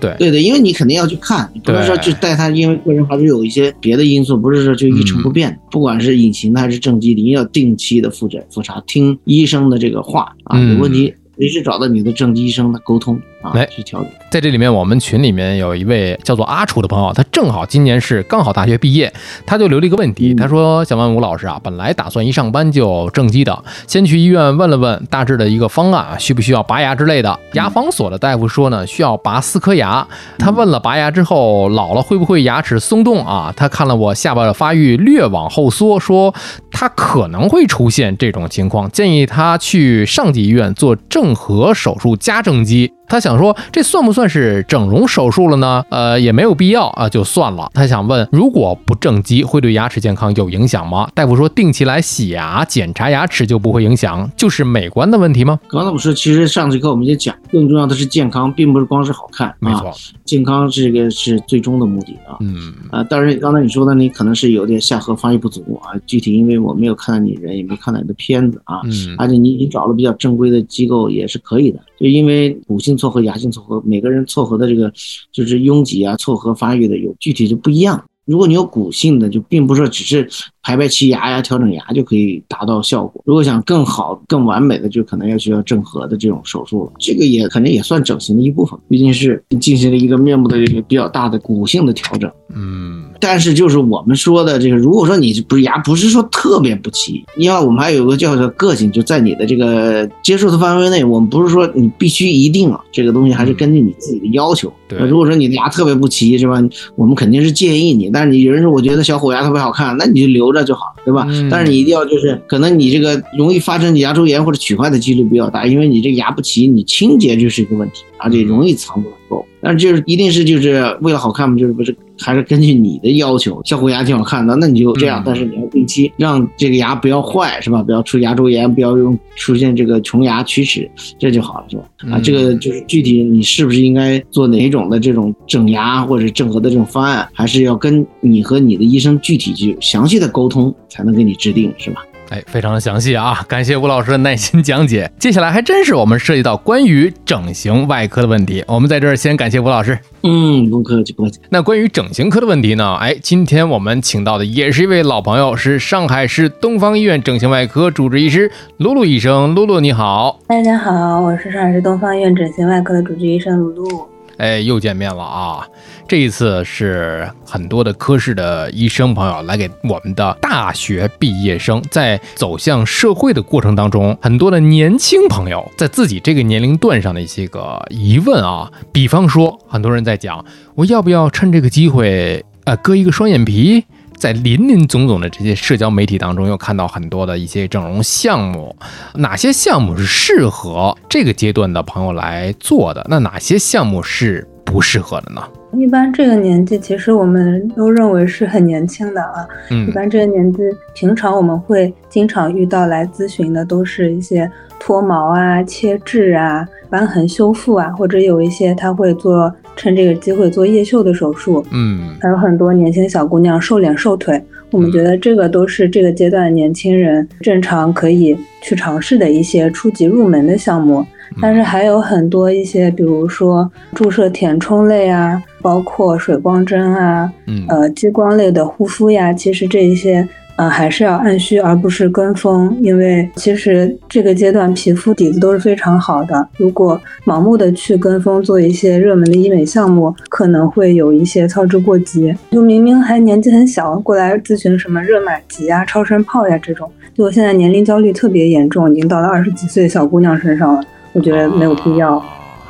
[0.00, 0.16] 对。
[0.18, 5.56] 对的，因为你肯定要去看，你不能说就带他，因为个人还是有一些别的因素，不是说就一成不变。
[5.70, 14.08] 不管是隐形的还是正畸的，一定要定期的复诊复查，听医生的这个话啊，嗯有问题随时找到你的正畸医生的沟通啊哎，去调整。
[14.30, 19.12] 在这里面，我们群里面有一位叫做阿楚的朋友，他正好今年是刚好大学毕业，
[19.44, 27.38] 他就留了一个问题，嗯他说：“想问吴老师啊，本来打算一上班就正畸的，先去医院问了问大致的一个方案啊，需不需要拔牙之类的。
[27.52, 30.06] 牙防所的大夫说呢，需要拔四颗牙。
[30.38, 33.52] 他问了拔牙之后老了会不会牙齿松动啊？
[33.56, 36.34] 他看了我下巴的发育略往后缩，说
[36.70, 42.90] 他可能会出现这种情况，建议他去上级医院做正颌手术加正畸。
[43.08, 45.84] 他想说，这算不算是整容手术了呢？
[45.90, 47.70] 呃，也没有必要啊，就算了。
[47.74, 51.08] 他想问，如果不正畸会对牙齿健康有影响吗？
[51.14, 55.60] 大夫说，定期来洗牙、检查牙齿就不会影响，就是美观的问题吗？
[55.68, 59.54] 刚才我说，其实上节课我们也讲，更重要的是健康，并不是光是好看。
[59.58, 62.38] 没错啊，，健康这个是最终的目的啊。
[62.40, 65.92] 嗯啊，当然，刚才你说的，你可能是有点下颌发育不足啊。
[66.06, 71.78] 具体因为我没有看到你人，也没看到你的片子啊，嗯而且你已经找了比较正规的机构也是可以的。
[72.02, 74.92] 就因为骨性错颌、牙性错颌，每个人错颌的这个
[75.30, 78.04] 就是拥挤啊、错颌发育的有具体是不一样。
[78.24, 80.28] 如果你有骨性的，就并不是说只是
[80.62, 83.22] 排排齐牙呀、调整牙就可以达到效果。
[83.26, 86.92] 如果想更好、更完美的，就可能要需要正颌的这种手术了。
[86.98, 92.30] 这个也肯定也算整形的一部分，毕竟是进行了一个面部的这个比较大的骨性的调整。
[92.54, 104.72] 嗯但是就是我们说的这个，如果说你不是牙不是说特别不齐，因为我们还有个叫做个性，就在你的这个接受的范围内，我们不是说你必须一定啊，这个东西还是根据你自己的要求。
[104.88, 106.60] 对那如果说你的牙特别不齐，是吧？
[106.96, 111.26] 我们肯定是建议你，但是你有人说我觉得小虎牙特别好看，那你就留着就好了，对吧？
[111.28, 119.44] 嗯但是你一定要就是，可能你这个容易发生牙周炎或者龋坏的几率比较大，因为你这牙不齐，你清洁就是一个问题，而且容易藏不够。
[119.64, 125.20] 但是就是一定是就是为了好看嘛，就是不是还是根据你的要求，小虎牙挺好看的，那你就这样。
[125.20, 127.80] 嗯但是你要定期让这个牙不要坏，是吧？
[127.80, 131.84] 不要出牙周炎，不要用出现这个虫牙龋齿，这就好了，是吧？
[132.10, 142.04] 啊，嗯这个就是具体你是不是应该做哪种的这种整牙或者正颌的这种方案，还是要跟你和你的医生具体去详细的沟通，才能给你制定，是吧？
[142.32, 145.12] 哎，非常的详细啊，感谢吴老师的耐心讲解。
[145.18, 149.98] 接下来还真是我们涉及到关于整形外科的问题，我们在这儿先感谢吴老师。
[150.22, 151.38] 嗯，不客气，不客气。
[151.50, 152.94] 那关于整形科的问题呢？
[152.94, 159.54] 哎，今天我们请到的也是一位老朋友，是上海市东方医院整形外科主治医师露露医生。
[159.54, 164.08] 露露你好，大家好，我是上海市东方医院整形外科的主治医生露露。
[164.38, 165.68] 哎，又见面了啊！
[166.12, 180.44] 这一次是很多的科室的医生朋友来给我们的大学毕业生，在走向社会的过程当中，很多的年轻朋友在自己这个年龄段上的一些个疑问啊，比方说，很多人在讲，
[180.74, 183.82] 我要不要趁这个机会，呃，割一个双眼皮？
[184.14, 188.76] 在林林总总的这些社交媒体当中，又看到很多的一些整容项目，
[189.14, 193.06] 哪些项目是适合这个阶段的朋友来做的？
[193.08, 195.42] 那哪些项目是不适合的呢？
[195.74, 199.48] 一般这个年纪，其实我们都认为是很年轻的啊。
[199.70, 200.58] 嗯一般这个年纪，
[200.94, 211.64] 平常我们会经常遇到来咨询的，都是一些脱毛啊、切痣啊、瘢痕修复啊，或者有一些他会做趁这个机会做叶秀的手术。
[211.70, 221.04] 嗯还有很多年轻小姑娘瘦脸瘦腿，我们觉得这个都是这个阶段年轻人正常可以去尝试的一些初级入门的项目。
[221.40, 230.28] 但是还有很多一些，比如说注射填充类啊，包括水光针啊，嗯呃，激光类的护肤呀，其实这一些。
[230.56, 236.46] 呃，还是要按需而不是跟风，因为其实这个阶段皮肤底子都是非常好的。
[236.58, 242.36] 如果盲目的去跟风做一些热门的医美项目，可能会有一些操之过急。
[242.50, 250.84] 就明明还年纪很小，过来咨询什么热玛吉啊、超声炮呀这种，就我现在年龄焦虑特别严重，已经到了二十几岁小姑娘身上了。
[251.14, 252.16] 我觉得没有必要。
[252.16, 252.26] 啊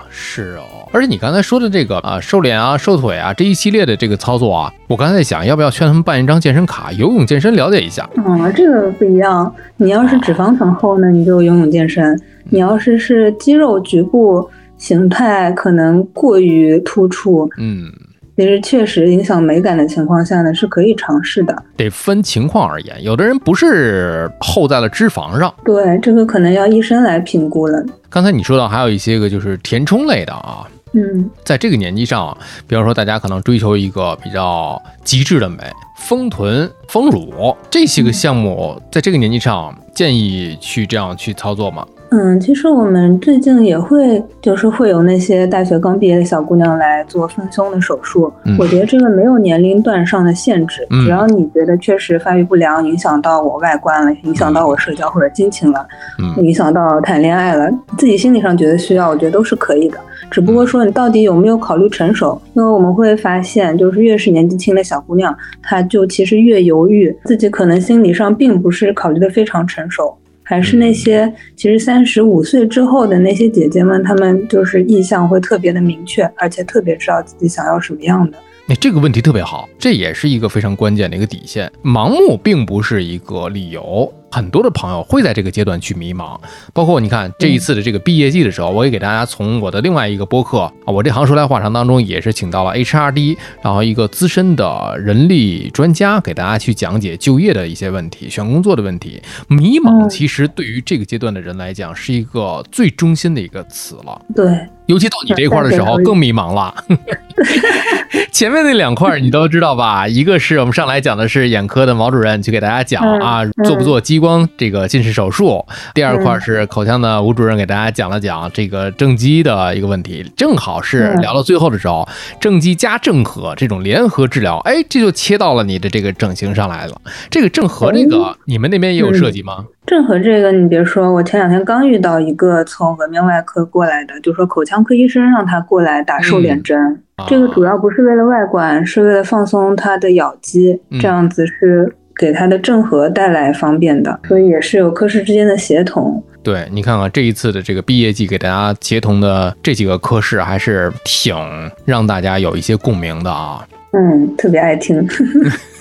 [0.09, 8.09] 是哦，而且你刚才说的这个啊，瘦脸啊、瘦腿啊这一系列的这个操作啊，我刚才在想，要不要劝他们办一张健身卡，游泳健身了解一下？
[8.17, 9.53] 嗯，这个不一样。
[9.79, 12.15] 你要是脂肪层厚呢，你就游泳健身；
[12.51, 17.91] 你要是是肌肉局部形态可能过于突出，嗯，
[18.37, 21.63] 其实确实影响美感的情况下呢，是可以尝试的。
[21.75, 25.53] 得分情况而言，有的人不是厚在了脂肪上。
[25.65, 27.83] 对，这个可能要医生来评估了。
[28.11, 35.59] 刚才你说到还有一些个就是填充类的啊，嗯，在这个年纪上，比方说大家可能追求一个比较极致的美，
[35.97, 41.87] 丰臀、丰乳这些个项目，在这个年纪上建议去这样去操作吗？
[42.13, 48.31] 嗯，其实我们最近也会，就是会有那些大学刚毕业的小姑娘来做丰胸的手术。
[48.45, 55.87] 嗯我觉得这个没有年龄段上的限制，嗯只要你觉得确实发育不良，影响到我外观了，影响到我社交或者激情了，
[56.19, 59.97] 嗯影响到谈恋爱了，自己心理上觉得需要，我觉得都是可以的。
[60.31, 62.39] 只不过说你到底有没有考虑成熟？
[62.53, 70.15] 因为我们会发现，就是越是年纪轻的小姑娘，她就其实越犹豫，自己可能心理上并不是考虑的非常成熟。
[70.43, 78.37] 还是那些其实三十五岁之后的那些姐姐们，她们就是意向会特别的明确，而且特别知道自己想要什么样的。
[78.69, 81.71] 哎，这个问题特别好，这也是一个非常关键的一个底线。
[81.83, 86.37] 盲目并不是一个理由，很多的朋友会在这个阶段去迷茫。
[86.73, 99.23] 包括你看这一次的这个毕业季的时候，我也给大家从我的另外一个播客啊，我这行说来话长当中也是请到了 HRD，然后一个资深的人力专家给大家去讲解就业的一些问题、选工作的问题。
[99.47, 104.21] 迷茫嗯其实对于这个阶段的人来讲是一个最中心的一个词了。
[104.35, 104.47] 对，
[104.87, 106.75] 尤其到你这块儿的时候更迷茫了。
[108.31, 110.07] 前面那两块儿你都知道吧？
[110.07, 115.65] 一个是我们上来讲的是眼科的毛主任去给大家讲嗯啊，嗯做不做激光这个近视手术；
[115.95, 120.25] 第二块儿是口腔的吴主任给大家讲了讲这个正畸的一个问题。
[120.37, 122.07] 正好是嗯聊到最后的时候，
[122.41, 127.01] 正畸加正颌这种联合治疗，哎，这就切到了你的这个整形上来了。
[127.31, 129.65] 这个正颌这个，你们那边也有设计吗？
[129.85, 136.79] 正和这个，你别说，我前两天刚遇到一个从文明外科过来的，就说口腔科医生让他过来打瘦脸针。
[137.17, 146.23] 啊这个主要不是为了外观，是为了放松他的咬肌，嗯这样子是给他的正颌带来方便的，所以也是有科室之间的协同。
[146.43, 151.37] 对你看看这一次的这个毕业季给大家协同的这几个科室，还是挺
[151.85, 153.65] 让大家有一些共鸣的啊。
[153.93, 155.07] 嗯，特别爱听。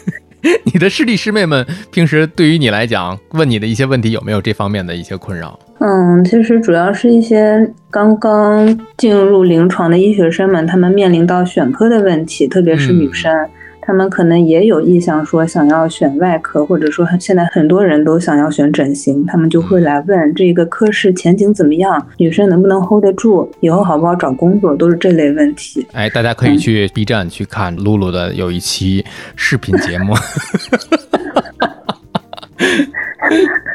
[0.73, 5.57] 你的师弟师妹们平时对于你来讲，问你的一些问题有没有这方面的一些困扰？
[5.79, 13.49] 嗯，其实主要是一些刚刚进入临床的医学生们，他们面临到选科的问题，特别是女嗯生，
[13.81, 25.85] 他们可能也有意向说想要选外科，或者说现在很多人都想要选整形，他们就会来问这个科室前景怎么样，女生能不能 hold 得住，以后好不好找工作，都是这类问题。
[25.93, 29.03] 哎，大家可以去 B 站去看露露的有一期
[29.35, 30.13] 视频节目。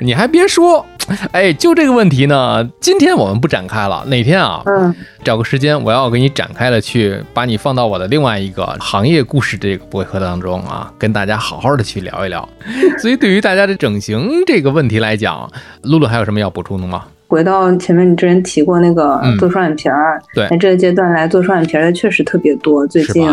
[0.00, 0.84] 你还别说，
[1.30, 12.48] 哎，就这个问题呢，今天我们不展开了，哪天啊，嗯，找个时间，我要给你展开的去把你放到我的另外一个行业故事这个博客当中啊，跟大家好好的去聊一聊。
[12.98, 15.48] 所以对于大家的整形这个问题来讲，
[15.82, 17.04] 露露还有什么要补充的吗？
[17.28, 23.28] 回到前面你之前提过那个嗯做双眼皮儿，对在这个阶段来做双眼皮儿的确实特别多，最近。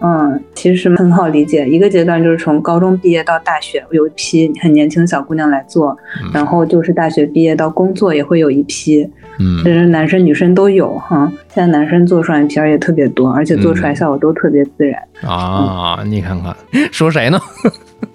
[0.00, 1.68] 嗯，其实很好理解。
[1.68, 9.02] 一个阶段就是从高中毕业到大学，有一批很年轻的小姑娘来做，嗯然后就是大学毕业到工作也会有一批，
[9.38, 11.30] 嗯其实男生女生都有哈。
[11.48, 15.00] 现在男生做双眼皮儿也特别多，而且做出来嗯效果都特别自然。
[15.22, 16.54] 啊，你看看，
[16.92, 17.38] 说谁呢？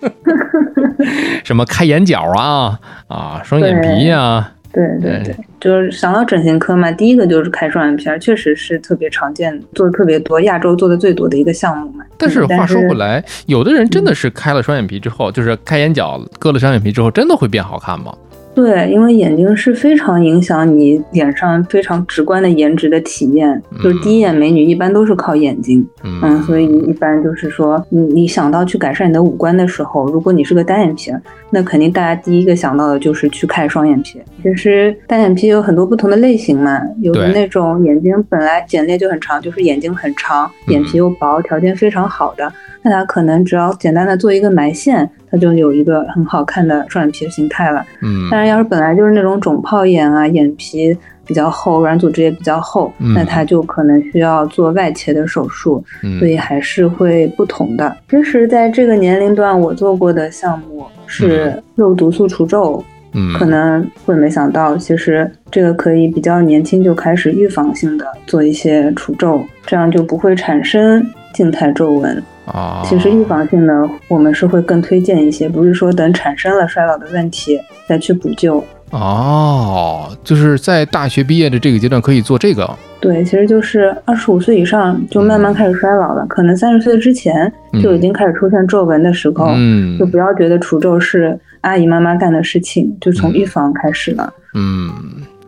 [1.43, 12.03] 什么开眼角啊啊，双眼皮呀、对对对，就是想到整形科嘛，第一个就是开双眼皮儿，确实是特别常见，做的特别多，亚洲做的最多的一个项目嘛。
[12.03, 18.13] 嗯但是话说回来，有的人真的是开了双眼皮之后，就是开眼角、割了双眼皮之后，真的会变好看吗？
[18.53, 31.11] 对，因为眼睛是非常影响你脸上非常直观的颜值的体验，就是第一眼美女一般都是靠眼睛，嗯嗯，所以一般就是说，你你想到去改善你的五官的时候，如果你是个单眼皮，
[31.49, 34.21] 那肯定大家第一个想到的就是去开双眼皮。
[34.43, 42.51] 其实单眼皮有很多不同的类型嘛，有的那种眼睛本来睑裂就很长，就是眼睛很长，眼皮又薄，条件非常好的，
[42.83, 47.85] 那他可能只要简单的做一个埋线，它就有一个很好看的双眼皮的形态了。
[48.01, 57.95] 嗯当然，要是本来就是那种肿泡眼啊，眼皮比较厚，软组织也比较厚，嗯那它就可能需要做外切的手术，嗯所以还是会不同的。
[58.09, 62.83] 其实，在这个年龄段，我做过的项目嗯是肉毒素除皱。
[63.13, 72.23] 嗯，可能会没想到，其实这个可以比较年轻就开始预防性的做一些除皱，这样就不会产生静态皱纹。
[72.45, 73.73] 啊，其实预防性呢
[74.07, 78.63] 我们是会更推荐一些，不是说等产生了衰老的问题再去补救。
[78.91, 82.69] 哦，就是在大学毕业的这个阶段可以做这个。
[82.99, 94.31] 对，其实就是二十五岁以上就慢慢开始衰老了，可能三十岁之前就已经开始出现皱纹的时候，嗯就不要觉得除皱是阿姨妈妈干的事情，就从预防开始了。
[94.53, 94.91] 嗯，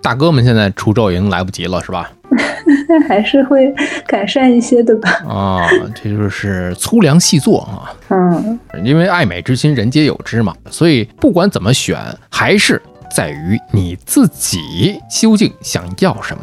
[0.01, 2.09] 大哥们现在除皱已经来不及了，是吧？
[3.01, 3.73] 还是会
[4.07, 5.09] 改善一些的吧。
[5.27, 7.91] 啊，这就是粗粮细做啊。
[8.09, 11.97] 嗯，因为爱美之心，人皆有之嘛，所以不管怎么选，
[12.29, 12.81] 还是
[13.15, 16.41] 在于你自己究竟想要什么。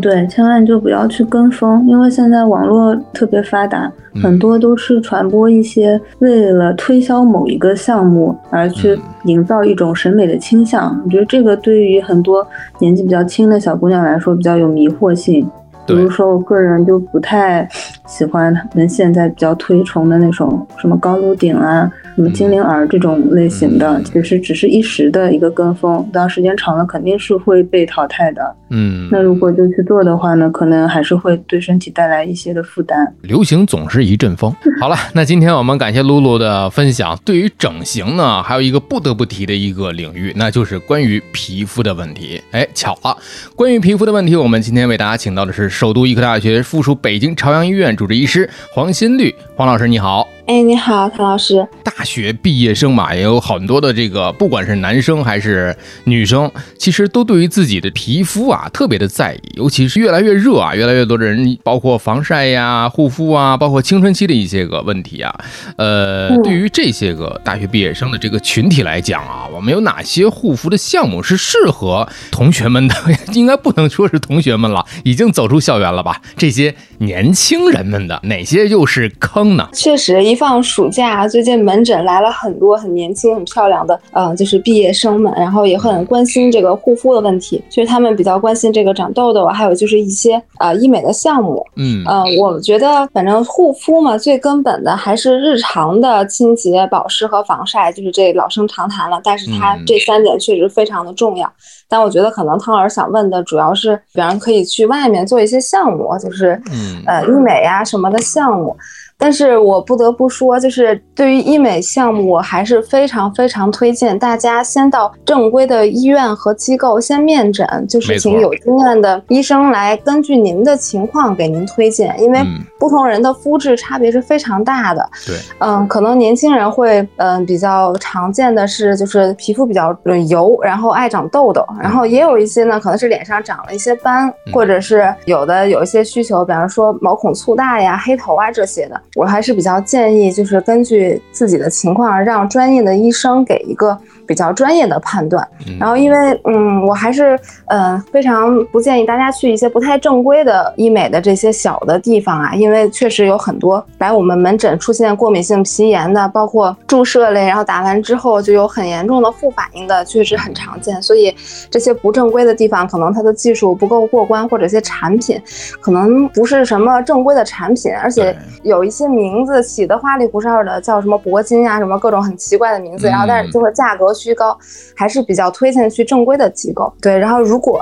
[0.00, 10.98] 对，千万就不要去跟风，因为现在网络特别发达，嗯很多都是传播一些为了推销某一个项目而去营造一种审美的倾向。
[11.04, 12.46] 我觉得这个对于很多
[12.78, 15.46] 年纪比较轻的小姑娘来说比较有迷惑性。
[15.86, 17.68] 比如说，我个人就不太
[18.06, 24.04] 喜欢他们现在比较推崇的那种什么高颅顶啊、什么精灵耳这种类型的，嗯。
[24.04, 28.54] 其实只是一时的一个跟风，当时间长了肯定是会被淘汰的。
[28.74, 33.14] 嗯，那如果就去做的话呢，可能还是会对身体带来一些的负担。
[33.20, 34.50] 流行总是一阵风。
[34.80, 37.18] 好了，那今天我们感谢露露的分享。
[37.22, 42.40] 对于整形呢，还有一个不得不提的一个领域，那就是关于皮肤的问题。
[42.50, 43.14] 哎，巧了，
[43.54, 50.26] 关于皮肤的问题，我们今天为大家请到的是首都医科大学附属北京朝阳医院主治医师黄新绿，黄老师你好。
[50.44, 51.64] 哎，你好，谭老师。
[51.84, 55.74] 大学毕业生嘛，也有很多的这个，不管是男生还是
[56.04, 65.32] 女生，其实都对于自己的皮肤啊特别的在意，尤其是越来越热啊，越来越多的人，包括防晒呀、护肤啊，包括青春期的一些个问题啊，
[65.76, 72.94] 呃，嗯对于这些个大学毕业生的这个群体来讲啊，我们有哪些护肤的项目是适合同学们的？
[73.32, 76.20] 应该不能说是同学们了，已经走出校园了吧？
[76.36, 79.68] 这些年轻人们的哪些又是坑呢？
[79.72, 91.64] 确实，一放暑假，最近门诊来了很多很年轻、很漂亮的，呃，就是毕业生们，然后也很关心这个护肤的问题，就是他们比较关心这个长痘痘，还有就是一些呃医美的项目。
[91.76, 99.20] 嗯呃，我觉得反正护肤嘛，最根本的还是日常的清洁、保湿和防晒，就是这老生常谈了。
[99.24, 101.52] 但是它嗯这三点确实非常的重要。
[101.88, 108.76] 但我觉得可能汤老师想问的主要是，比方可以去外面做一些项目，就是嗯呃医美呀、什么的项目。
[109.22, 125.08] 但是我不得不说，就是对于医美项目，我还是非常非常推荐大家先到正规的医院和机构先面诊，就是请有经验的医生来根据您的情况给您推荐，因为嗯不同人的肤质差别是非常大的。
[125.24, 145.46] 对，嗯，可能年轻人会嗯比较常见的是就是皮肤比较呃油，然后爱长痘痘，然后也有一些呢可能是脸上长了一些斑，嗯或者是有的有一些需求，比方说毛孔粗大呀、黑头啊这些的，我还是比较建议就是根据自己的情况，让专业的医生给一个比较专业的判断。
[145.66, 147.34] 嗯然后因为嗯，我还是
[147.66, 161.00] 嗯、呃非常不建议大家去一些不太正规的医美的这些小的地方啊，因为确实有很多来我们门诊出现过敏性皮炎的，包括注射类，然后打完之后就有很严重的副反应的，确实很常见。
[161.02, 161.34] 所以
[161.70, 165.40] 这些不正规的地方，可能它的技术不够过关，或者一些产品
[165.80, 174.56] 可能不是什么正规的产品，而且有一些名字起的花里胡哨的，叫什么铂金啊，什么各种很奇怪的名字，然后但是就会价格虚高，
[174.96, 176.92] 还是比较推荐去正规的机构。
[177.00, 177.80] 对，然后如果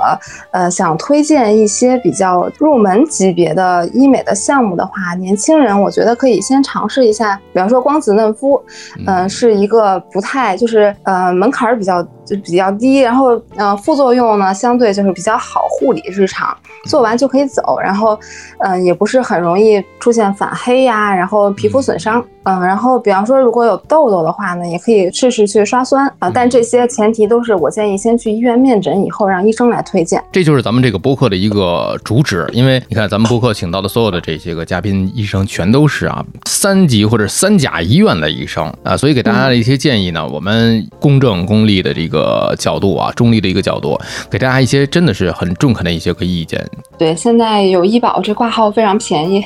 [0.51, 8.61] 呃想推荐一些比较入门级别的医美的项目的话，年轻人我觉得可以先尝试一下，比方说光子嫩肤，
[9.05, 16.55] 嗯、是一个不太就是呃门槛儿比较就比较低，然后呃副作用呢相对就是比较好护理，日常
[16.85, 18.17] 做完就可以走，然后
[18.59, 30.23] 嗯、呃也不是很容易出现反黑呀，然后皮肤损伤，嗯、然后比方说如果有痘痘的话呢，也可以试试去刷酸啊、但这些前提都是我建议先去医院面诊以后让医生来推荐。
[30.31, 42.20] 这就是咱们这个播客的一个主旨，因为你看咱们播客请到的所有的这些个嘉宾医生，全都是啊三级或者三甲医院的医生啊，所以给大家的一些建议呢，我们公正公立的这个
[42.57, 43.99] 角度啊，中立的一个角度，
[44.29, 46.63] 给大家一些真的是很中肯的一些个意见。
[46.97, 49.43] 对，现在有医保这挂号非常便宜，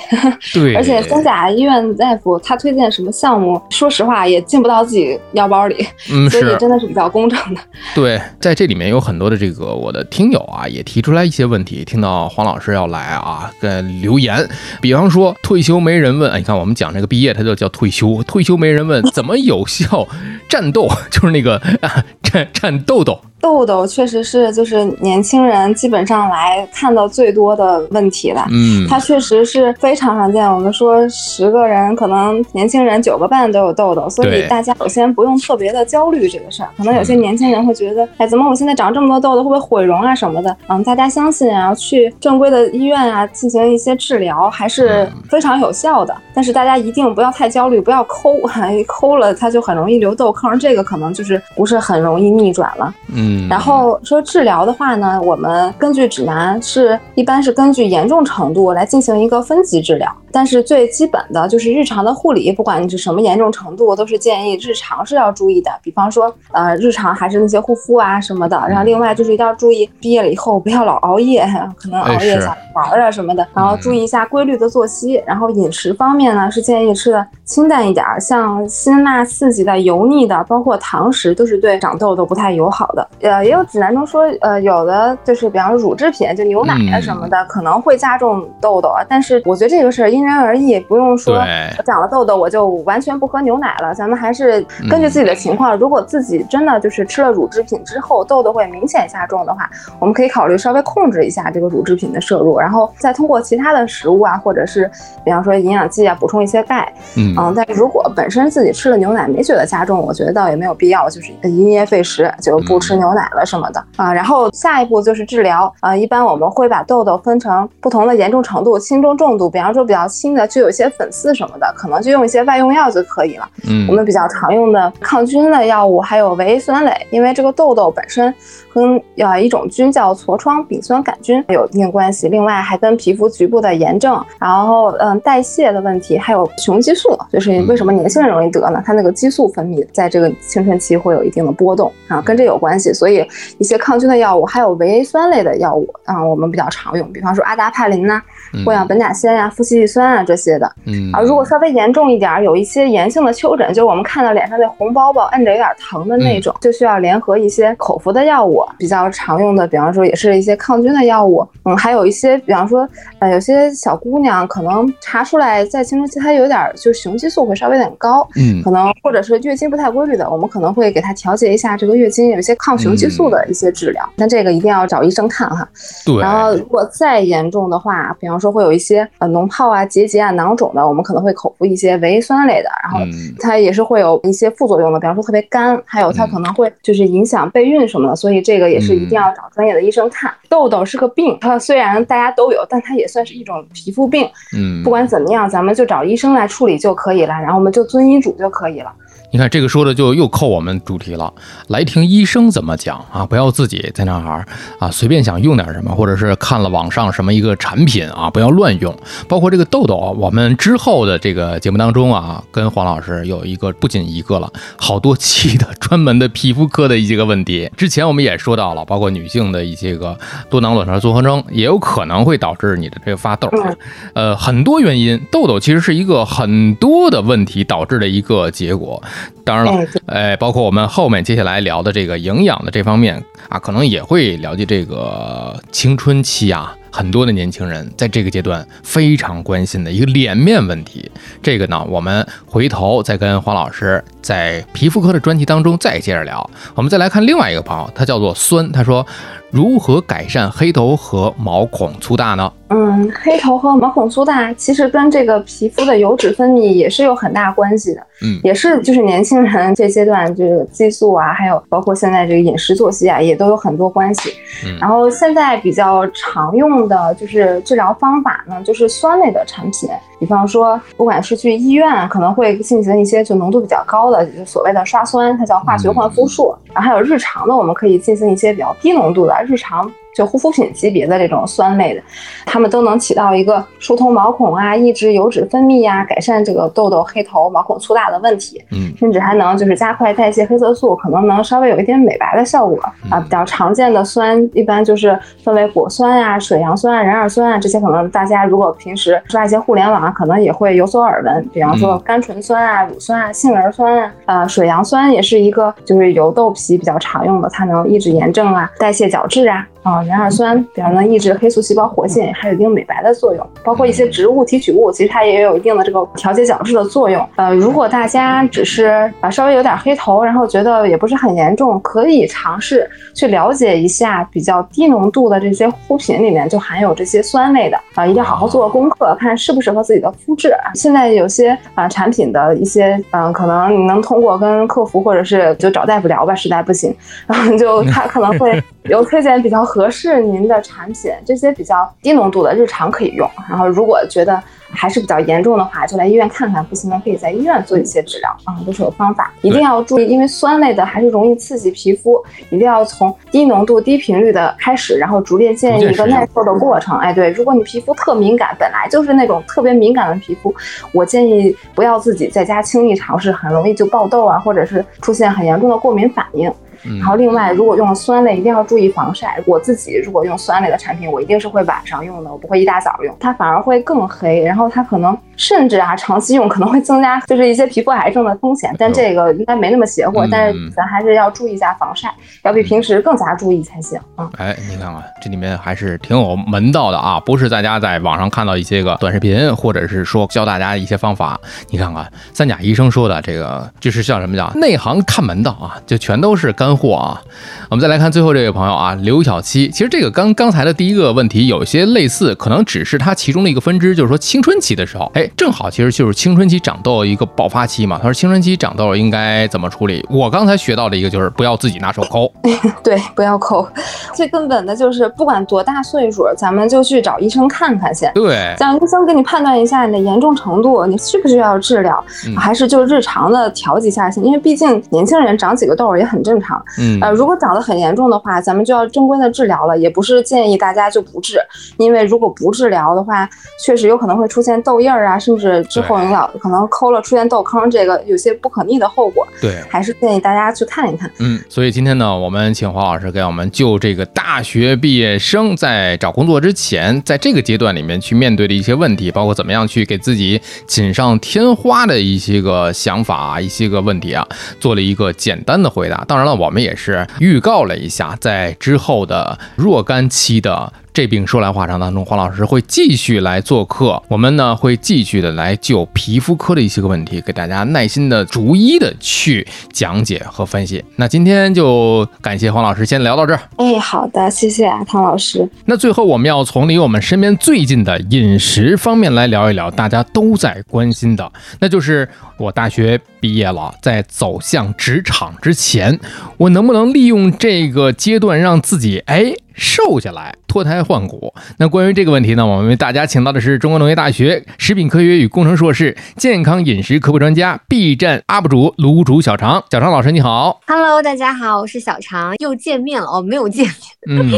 [0.54, 7.62] 对， 而且三甲医院大夫他推荐什么项目，说实话也进不到自己腰包里，嗯所以是真的是比较公正的。
[7.94, 11.84] 对，在这里面有很多的这个我的听友啊，也提出来一些问题。
[11.86, 14.48] 听到黄老师要来啊，跟留言，
[14.82, 20.08] 比方说退休没人问，哎，你看我们讲这个毕业，他就叫退休，退休没人问，怎么有效
[20.50, 20.90] 战斗？
[21.12, 28.44] 就是那个啊，战战豆豆，痘痘确实是就是年轻人基本上来看到最多的问题了。
[28.50, 36.70] 嗯，它确实是非常常见，我们说十个人可能年轻人九个半都有痘痘，所以大家首先不用特别的焦虑这个事儿。
[36.78, 40.58] 可能有些年轻人会觉得，哎，怎么我现在长这么多痘痘，会不会毁容啊什么的？
[40.68, 46.16] 嗯，大家相信啊，去正规的医院啊进行一些治疗还是非常有效的。
[46.34, 48.34] 但是大家一定不要太焦虑，不要抠，
[48.74, 52.94] 一抠了它就很容易留痘坑，这个可能就是不是很容易逆转了。
[53.14, 65.72] 嗯，然后说治疗的话呢，我们根据指南是一般是根据严重程度来进行一个分级治疗，但是最基本的就是日常的护理，不管你是什么严重程度，都是建议日常是要注意的。
[65.82, 68.62] 比方说，呃，日常还是那些护肤啊什么的。
[68.68, 73.48] 然后另外就是一定要注意，毕业了以后不要老熬夜，可能熬夜想玩儿啊什么的。
[73.54, 83.08] 然后注意一下规律的作息，然后饮食方面呢是建议吃的清淡一点儿，像辛辣刺激的、油腻的，包括糖食都是对长痘痘不太友好的。
[83.22, 89.04] 呃，也有指南中说，呃，有的就是比方说乳制品，就牛奶啊什么的，可能会加重痘痘啊。
[89.08, 91.42] 但是我觉得这个事儿因人而异，不用说
[91.86, 93.94] 长了痘痘我就完全不喝牛奶了。
[93.96, 99.70] 咱们还是根据自己的情况，如果自己真的就是吃了乳制品之后痘痘会明显加重的话，
[100.00, 104.90] 我们可以考虑稍微控制一下这个乳制品的摄入，然后再通过其他的食物啊，或者是
[105.24, 106.92] 比方说营养剂啊补充一些钙。
[107.18, 114.14] 嗯嗯，但是如果本身自己吃了牛奶没觉得加重，我觉得倒也没有必要，就是因噎废食，就不吃牛奶了什么的啊。
[114.14, 119.50] 然后下一步就是治疗啊，一般我们会把痘痘分成不同的严重程度，轻中重度。
[119.50, 123.48] 比方说比较轻的，就有一些粉刺什么的，可能就用一些外用药就可以了。
[123.68, 128.34] 嗯我们比较常用的抗菌的药物还有维 A 酸类，因为这个痘痘本身
[128.74, 138.82] 跟呃一种菌叫痤疮丙酸杆菌有一定关系，另外还跟皮肤局部的炎症，然后嗯代谢的问题，还有雄激素，就是为什么年轻人容易得呢？
[138.86, 148.22] 它那个激素分泌在这个青春期会有一定的波动啊，跟这有关系，所以一些抗菌的药物还有维 A 酸类的药物啊，我们比较常用，比方说阿达帕林呐、
[148.64, 150.72] 过氧苯甲酰呀、富硒地酸啊这些的。
[150.86, 162.88] 嗯啊，如果稍微严重一点儿，有一些炎性的丘疹，就是我们看到脸上那红包包，摁着有点疼的那种，就需要联合一些口服的药物，比较常用的，比方说也是一些抗菌的药物，嗯，还有一些，比方说，
[163.20, 168.62] 呃，有些小姑娘可能查出来在青春期她有点儿就雄激素会稍微有点高，嗯。
[168.64, 175.68] 可能或者是月经不太规律的，我们可能会给她调节一下这个月经，有一些抗雄激素的一些治疗，但这个一定要找医生看哈。
[176.06, 190.34] 对，然后如果再严重的话，比方说会有一些呃脓泡啊、结节啊、囊肿的，我们可能会口服一些维 A 酸类的，然后嗯它也是会有一些副作用的，比方说特别干，还有它可能会就是影响备孕什么的，所以这个也是一定要找专业的医生看。
[190.50, 194.28] 痘痘是个病，它虽然大家都有，但它也算是一种皮肤病。
[194.56, 198.92] 嗯，不管怎么样，咱们就找医生来处理就可以了，然后我们就遵医嘱就可以了。
[199.36, 201.34] 你看这个说的就又扣我们主题了，
[201.68, 204.48] 来听医生怎么讲啊，不要自己在那儿
[204.80, 208.98] 啊随便想用点什么，或者是看了网上什么一个产品啊，不要乱用。
[209.28, 217.70] 包括这个痘痘啊，我们之后的这个节目当中啊，跟黄老师有一个不仅一个了，好多期的专门的皮肤科的一些个问题。
[217.76, 220.18] 之前我们也说到了，包括女性的一些个
[220.50, 223.50] 多囊卵巢综合征，也有可能会导致你的这个发痘。
[223.52, 223.78] 嗯
[224.14, 229.04] 呃，很多原因，痘痘其实是一个很多的问题导致的一个结果。
[229.44, 241.12] 当然了哎包括我们后面接下来聊的这个营养的这方面啊，可能也会了解这个青春期啊，很多的年轻人在这个阶段非常关心的一个脸面问题。
[241.44, 246.50] 这个呢，我们回头再跟黄老师在皮肤科的专题当中再接着聊。
[246.74, 249.06] 我们再来看另外一个朋友，他叫做酸，他说
[249.52, 252.50] 如何改善黑头和毛孔粗大呢？
[252.70, 258.02] 嗯，黑头和毛孔粗大其实跟这个皮肤的油脂分泌也是有很大关系的。
[258.22, 264.32] 嗯也是就是年轻人这阶段这个激素啊，还有包括现在这个饮食作息啊，也都有很多关系。
[264.66, 269.90] 嗯然后现在比较常用的就是治疗方法呢，就是酸类的产品，
[270.20, 276.56] 比方说不管是去医院啊，可能会进行一些就浓度比较高的，就是所谓的刷酸，它叫化学换肤术。
[276.74, 279.90] 然后还有日常的，我们可以进行一些比较低浓度的日常。
[280.16, 282.02] 就护肤品级别的这种酸类的，
[282.46, 293.20] 它们都能起到一个疏通毛孔啊、抑制油脂分泌呀、改善这个痘痘、黑头、毛孔粗大的问题，嗯甚至还能就是加快代谢黑色素，可能能稍微有一点美白的效果啊。
[293.20, 301.48] 比较常见的酸一般就是分为果酸呀、水杨酸啊、壬二酸啊这些，可能大家如果平时刷一些互联网啊，可能也会有所耳闻。
[301.54, 309.68] 比方说甘醇酸啊、乳酸啊、杏仁酸啊，呃，水杨酸也是一个就是油痘皮比较常用的，它能抑制炎症啊、代谢角质啊。
[309.86, 313.48] 啊，壬二酸比较能抑制黑素细胞活性，还有一定美白的作用。
[313.64, 317.24] 包括一些植物提取物，其实它也有一定的这个调节角质的作用。
[317.36, 318.86] 呃，如果大家只是
[319.22, 330.52] 啊稍微有点黑头，然后觉得也不是很严重，可以尝试去了解一下比较低浓度的这些护肤品里面就含有这些酸类的啊，一定要好好做个功课，看适不适合自己的肤质。
[330.74, 336.92] 现在有些啊产品的一些嗯，可能你能通过跟客服或者是就找大夫聊吧，实在不行，
[337.28, 343.28] 然后就 他可能会有推荐比较合适您的产品，这些比较低浓度的日常可以用。
[343.50, 349.34] 然后如果觉得还是比较严重的话，就来医院看看，不行呢可以在医院做一些治疗啊，都是有方法。
[349.42, 356.96] 一定要注意，因为酸类的还是容易刺激皮肤，一定要从低浓度、低频率的开始，然后逐渐建立一个耐受的过程。
[357.00, 360.54] 哎，对，如果你皮肤特敏感，本来就是那种特别敏感的皮肤，
[360.92, 366.54] 我建议不要自己在家轻易尝试，很容易就爆痘啊，或者是出现很严重的过敏反应。
[366.86, 369.42] 嗯然后另外，如果用酸类，一定要注意防晒。
[369.46, 374.42] 我自己如果用酸类的产品，我一定是会晚上用的，我不会一大早用，它反而会更黑。
[374.44, 378.74] 然后它可能甚至啊，长期用可能会增加就是一些皮肤癌症的风险。
[378.78, 382.14] 但这个应该没那么邪乎，嗯但是咱还是要注意一下防晒，
[382.44, 384.30] 要比平时更加注意才行啊。
[384.38, 391.40] 哎，你看看这里面还是挺有门道的啊，不是大家在网上看到一些个短视频，或者是说教大家一些方法。
[391.70, 397.22] 你看看三甲医生说的这个，就是像什么叫内行看门道啊，就全都是干货啊。
[397.70, 407.98] 我们再来看最后这位朋友啊，刘小七，其实这个刚刚才的第一个问题有一些类似，可能只是它其中的一个分支，就是说青春期的时候，哎，正好其实就是青春期长痘一个爆发期嘛。
[407.98, 410.06] 他说青春期长痘应该怎么处理？
[410.10, 412.32] 我刚才学到的一个就是不要自己拿手抠，
[412.84, 413.68] 对，不要抠。
[414.14, 418.12] 最根本的就是不管多大岁数，咱们就去找医生看看先。
[418.14, 424.24] 对，让医生给你判断一下你的严重程度，你需不需要治疗，嗯还是就日常的调节一下先？
[424.24, 426.66] 因为毕竟年轻人长几个痘儿也很正常。
[426.80, 431.40] 嗯呃，如果长得很严重的话，咱们就要正规的治疗了，也不是建议大家就不治，
[431.78, 433.30] 因为如果不治疗的话，
[433.64, 439.62] 确实有可能会出现痘印儿啊，甚至之后你老可能抠了出现痘坑，这个有些不可逆的后果，对。
[439.70, 441.12] 还是建议大家去看一看。
[441.20, 454.26] 嗯，所以今天呢，我们请黄老师给我们就这个大学毕业生在找工作之前，在这个阶段里面去面对的一些问题，包括怎么样去给自己锦上添花的一些个想法啊，一些个问题啊，
[454.60, 456.06] 做了一个简单的回答。
[456.08, 460.72] 当然了，我我们也是预告了一下，在之后的若干期的。
[460.96, 470.82] 这病说来话长当中，黄老师会继续来做客，我们呢会继续的来就皮肤科的一些个问题，给大家耐心的逐一的去讲解和分析。
[470.96, 473.42] 那今天就感谢黄老师，先聊到这儿。
[473.58, 475.46] 哎，好的，谢谢啊，唐老师。
[475.66, 481.30] 那最后我们要从离我们身边最近的饮食方面来聊一聊，大家都在关心的，
[481.60, 486.00] 那就是我大学毕业了，在走向职场之前，
[486.38, 491.34] 我能不能利用这个阶段让自己哎瘦下来，脱胎换骨？
[491.58, 499.64] 那关于这个问题呢，我们为大家请到的是中国农业大学食品科学与工程硕士、健康饮食科普专家、B 站 UP 主卤煮小常。
[499.72, 503.66] 小常老师你好，Hello，大家好，我是小常，又见面了哦，没有见
[504.08, 504.32] 面，嗯。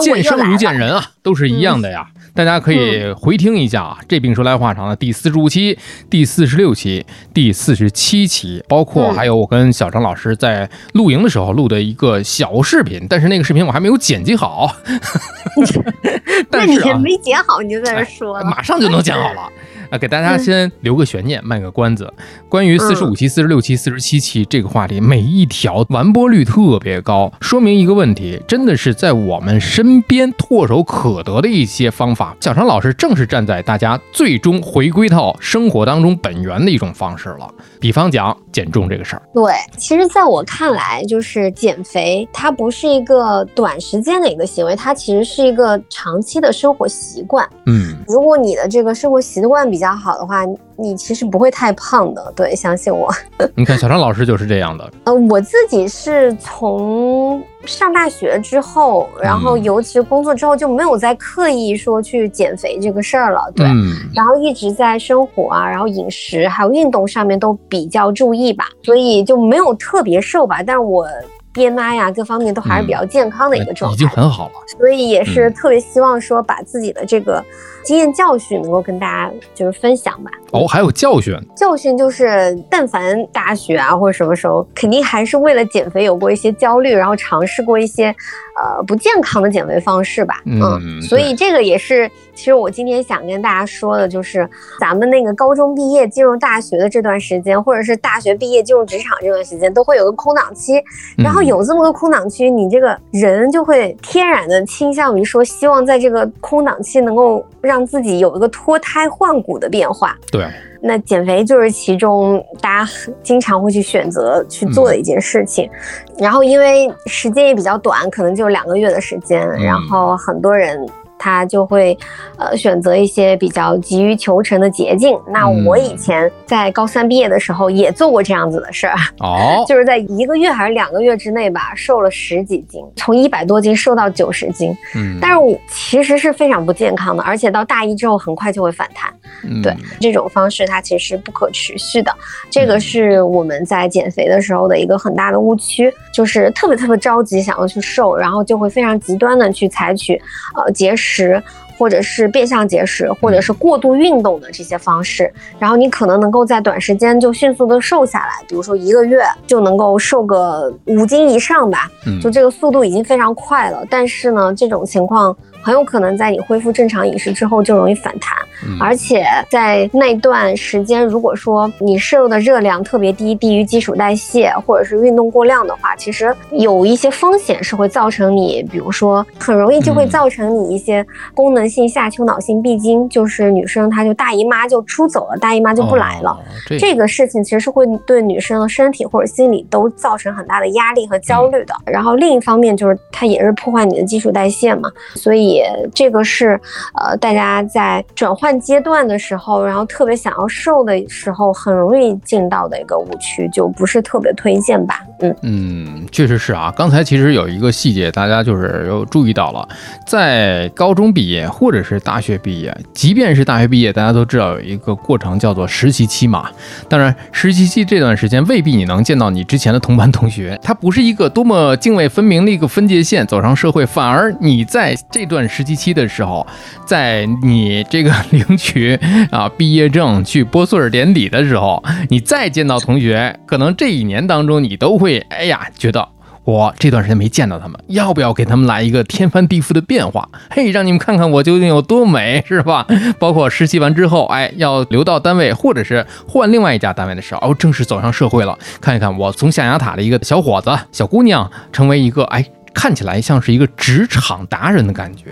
[0.00, 0.56] 见生如。
[0.56, 2.06] 见人啊，都是一样的呀。
[2.34, 5.78] 大家可以回听一下啊，这病说来话长的第四十五期、
[6.08, 14.74] 第四十六期、第四十七期，包括嗯还有我跟小张老师在露营的时候录的一个小视频，但是那个视频我还没有剪辑好。
[14.86, 18.44] 那 但是啊，你也没剪好，你就在这说了。
[18.44, 19.48] 马上就能剪好了。
[19.92, 22.10] 啊，给大家先留个悬念，卖个关子。
[22.48, 32.34] 关于四十五期、四十六期、四十七期这个话题，每一条完播率特别高，说明一个问题，真的是在我们身边唾手可得的一些方法。
[32.40, 37.46] 小常老师正是站在大家最终回归到生活当中本源的一种方式了。
[37.78, 47.46] 比方讲减重这个事儿，对，其实在我看来，就是减肥，它不是一个短时间的一个行为，它其实是一个长期的生活习惯。
[47.66, 50.44] 嗯，如果你的这个生活习惯比较好的话，
[50.76, 52.32] 你其实不会太胖的。
[52.36, 53.10] 对，相信我。
[53.56, 63.50] 你看小张老师就是这样的，呃，我自己是从上大学之后，然后嗯尤其是工作之后，就没有再刻意说去减肥这个事儿了。
[63.54, 70.62] 对，嗯，然后一直在生活啊，然后饮食还有运动上面都比较注意吧，所以就没有特别瘦吧。
[70.62, 71.06] 但是我
[71.54, 74.52] BMI 呀、各方面都还是比较健康的一个状态，已经很好了。
[74.78, 77.44] 所以也是嗯特别希望说把自己的这个
[77.84, 80.30] 经验教训能够跟大家就是分享吧。
[80.52, 90.42] 哦，还有教训，教训就是，但凡大学啊或者什么时候，肯定还是为了减肥有过一些焦虑，然后尝试过一些呃不健康的减肥方式吧。
[90.44, 94.46] 嗯所以这个也是，其实我今天想跟大家说的，就是
[94.78, 100.74] 咱们那个高中毕业进入大学的这段时间，或者是大学毕业进入职场这段时间，都会有个空档期。
[101.16, 110.14] 然后嗯有这么个空档期，你这个人就会天然的倾向于说，希望在这个空档期能够让自己有一个脱胎换骨的变化。
[110.30, 110.46] 对，
[110.80, 112.90] 那减肥就是其中大家
[113.22, 115.70] 经常会去选择去做的一件事情，
[116.18, 120.86] 然后因为时间也比较短，可能就两个月的时间，然后很多人。
[121.22, 121.96] 他就会，
[122.36, 125.16] 呃，选择一些比较急于求成的捷径。
[125.28, 134.76] 那我以前在高三毕业的时候也做过这样子的事儿，哦， 就是在一个月还是两个月之内吧，瘦了十几斤，从一百多斤瘦到九十斤。
[134.96, 139.08] 嗯，但是我其实是非常不健康的，而且到大一之后很快就会反弹。
[139.44, 142.12] 嗯对这种方式，它其实是不可持续的。
[142.50, 150.20] 这个是我们在减肥的时候的一个很大的误区，就是特别特别着急想要去瘦，然后就会非常极端的去采取
[150.56, 151.11] 呃节食。
[151.12, 151.42] 十。
[151.82, 155.28] 或者是变相节食，或者是过度运动的这些方式，
[155.58, 162.20] 然后你可能能够在短时间就迅速的瘦下来，比如说一个月就能够瘦个五斤以上吧，嗯。
[162.20, 163.84] 就这个速度已经非常快了。
[163.90, 168.78] 但是呢，这种情况很有可能在你恢复正常饮食之后就容易反弹，嗯。
[168.80, 180.08] 而且在那段时间，如果说你摄入的热量特别低，低于基础代谢，或者是运动过量的话，其实有一些风险是会造成你，比如说很容易就会嗯。
[180.12, 181.04] 造成你一些
[181.34, 186.30] 功能性下丘脑性闭经，就是女生她就大姨妈就出走了，大姨妈就不来了。
[186.30, 191.74] 哦这这个事情其实是会对女生的身体或者心理都造成很大的压力和焦虑的。
[191.86, 195.62] 然后另一方面就是它也是破坏你的基础代谢嘛，所以
[195.94, 196.60] 这个是
[196.94, 205.00] 呃大家在转换阶段的时候，然后特别想要瘦的时候，很容易进到的一个误区，就不是特别推荐吧。
[205.20, 206.72] 嗯，嗯，确实是啊。
[206.76, 209.66] 刚才其实有一个细节，大家就是有注意到了，
[210.06, 216.50] 在高中毕业或者是大学毕业，即便是大学毕业，大家都知道有一个过程叫做实习期嘛。
[216.88, 226.44] 当然，实习期这段时间未必你能见到你之前的同班同学，它不是一个多么泾渭分明的一个分界线，走上社会，反而你在这段实习期的时候，
[226.84, 228.98] 在你这个领取
[229.30, 236.08] 啊毕业证去拨穗儿典礼的时候，你再见到同学，可能这一年当中你都会哎呀觉得。
[236.44, 240.28] 我这段时间没见到他们，要不要给他们来一个天翻地覆的变化？
[240.50, 242.86] 嘿，让你们看看我究竟有多美，是吧？
[243.18, 252.44] 包括实习完之后，哎，要留到单位，或者是换另外一家单位的时候，哦，正式走上社会了，看一看我从象牙塔的一个小伙子、小姑娘，成为一个哎。
[252.74, 255.26] 看起来像是一个职场达人的感觉，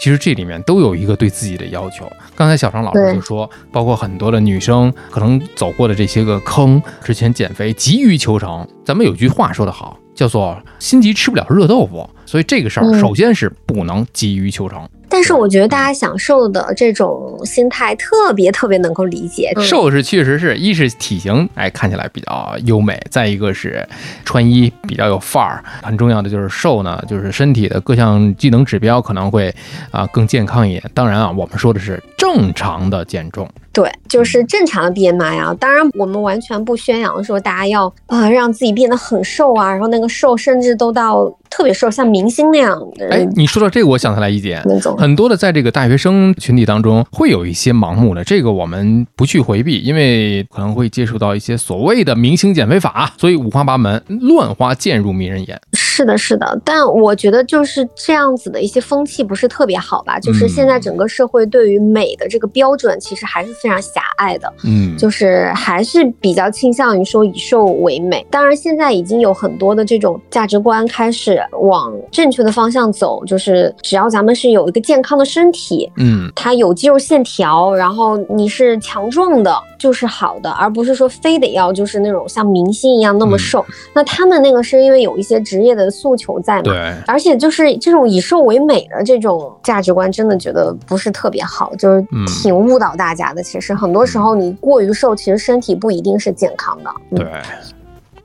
[0.00, 2.10] 其实这里面都有一个对自己的要求。
[2.34, 12.08] 刚才小张老师就说，包括很多的女生可能走过的这些个坑，之前减肥急于求成，咱们有句话说得好，叫做心急吃不了热豆腐。
[12.26, 14.86] 所以这个事儿，嗯首先是不能急于求成。
[15.08, 19.52] 但是我觉得大家享受的这种心态特别特别能够理解。
[19.54, 23.86] 嗯瘦是确实是一是体型哎看起来比较优美，再一个是
[24.24, 29.54] 穿衣比较有范儿，很重要的就是瘦呢，就是身体的各项技能指标可能会
[29.92, 30.82] 啊、更健康一点。
[30.92, 33.48] 当然啊，我们说的是正常的减重。
[33.72, 35.54] 对，就是正常的 BMI 啊。
[35.60, 44.62] 当然，我们完全不宣扬说大家要呃让自己变得很瘦啊，然后那个瘦甚至都到特别瘦，像明星那样的哎，你说到这个，我想起来一点，
[44.98, 55.60] 很多的在这个大学生群体当中，会有一些盲目的，这个我们不去回避，因为可能会接触到一些所谓的明星减肥法，所以五花八门，乱花渐入迷人眼。
[55.96, 60.20] 是的，是的，但我觉得就是这样子的一些风气不是特别好吧？
[60.20, 64.52] 就是现在整个社会对于美的这个标准其实还是非常狭隘的。
[64.62, 68.26] 嗯，就是还是比较倾向于说以瘦为美。
[68.30, 83.64] 当然，现在已经有很多的这种价值观开始往正确的方向走，就是只要咱们是有一个健康的身体，嗯，它有肌肉线条，然后你是强壮的，就是好的，而不是说非得要就是那种像明星一样那么瘦。
[83.94, 86.62] 那他们那个是因为有一些职业的诉求在嘛。
[86.62, 93.42] 对，而且就是这种以瘦为美的这种价值观，真的觉得不是特别好，就是嗯挺误导大家的。
[93.42, 96.90] 其实很多时候你过于瘦，其实身体不一定是健康的。
[97.10, 97.26] 嗯对，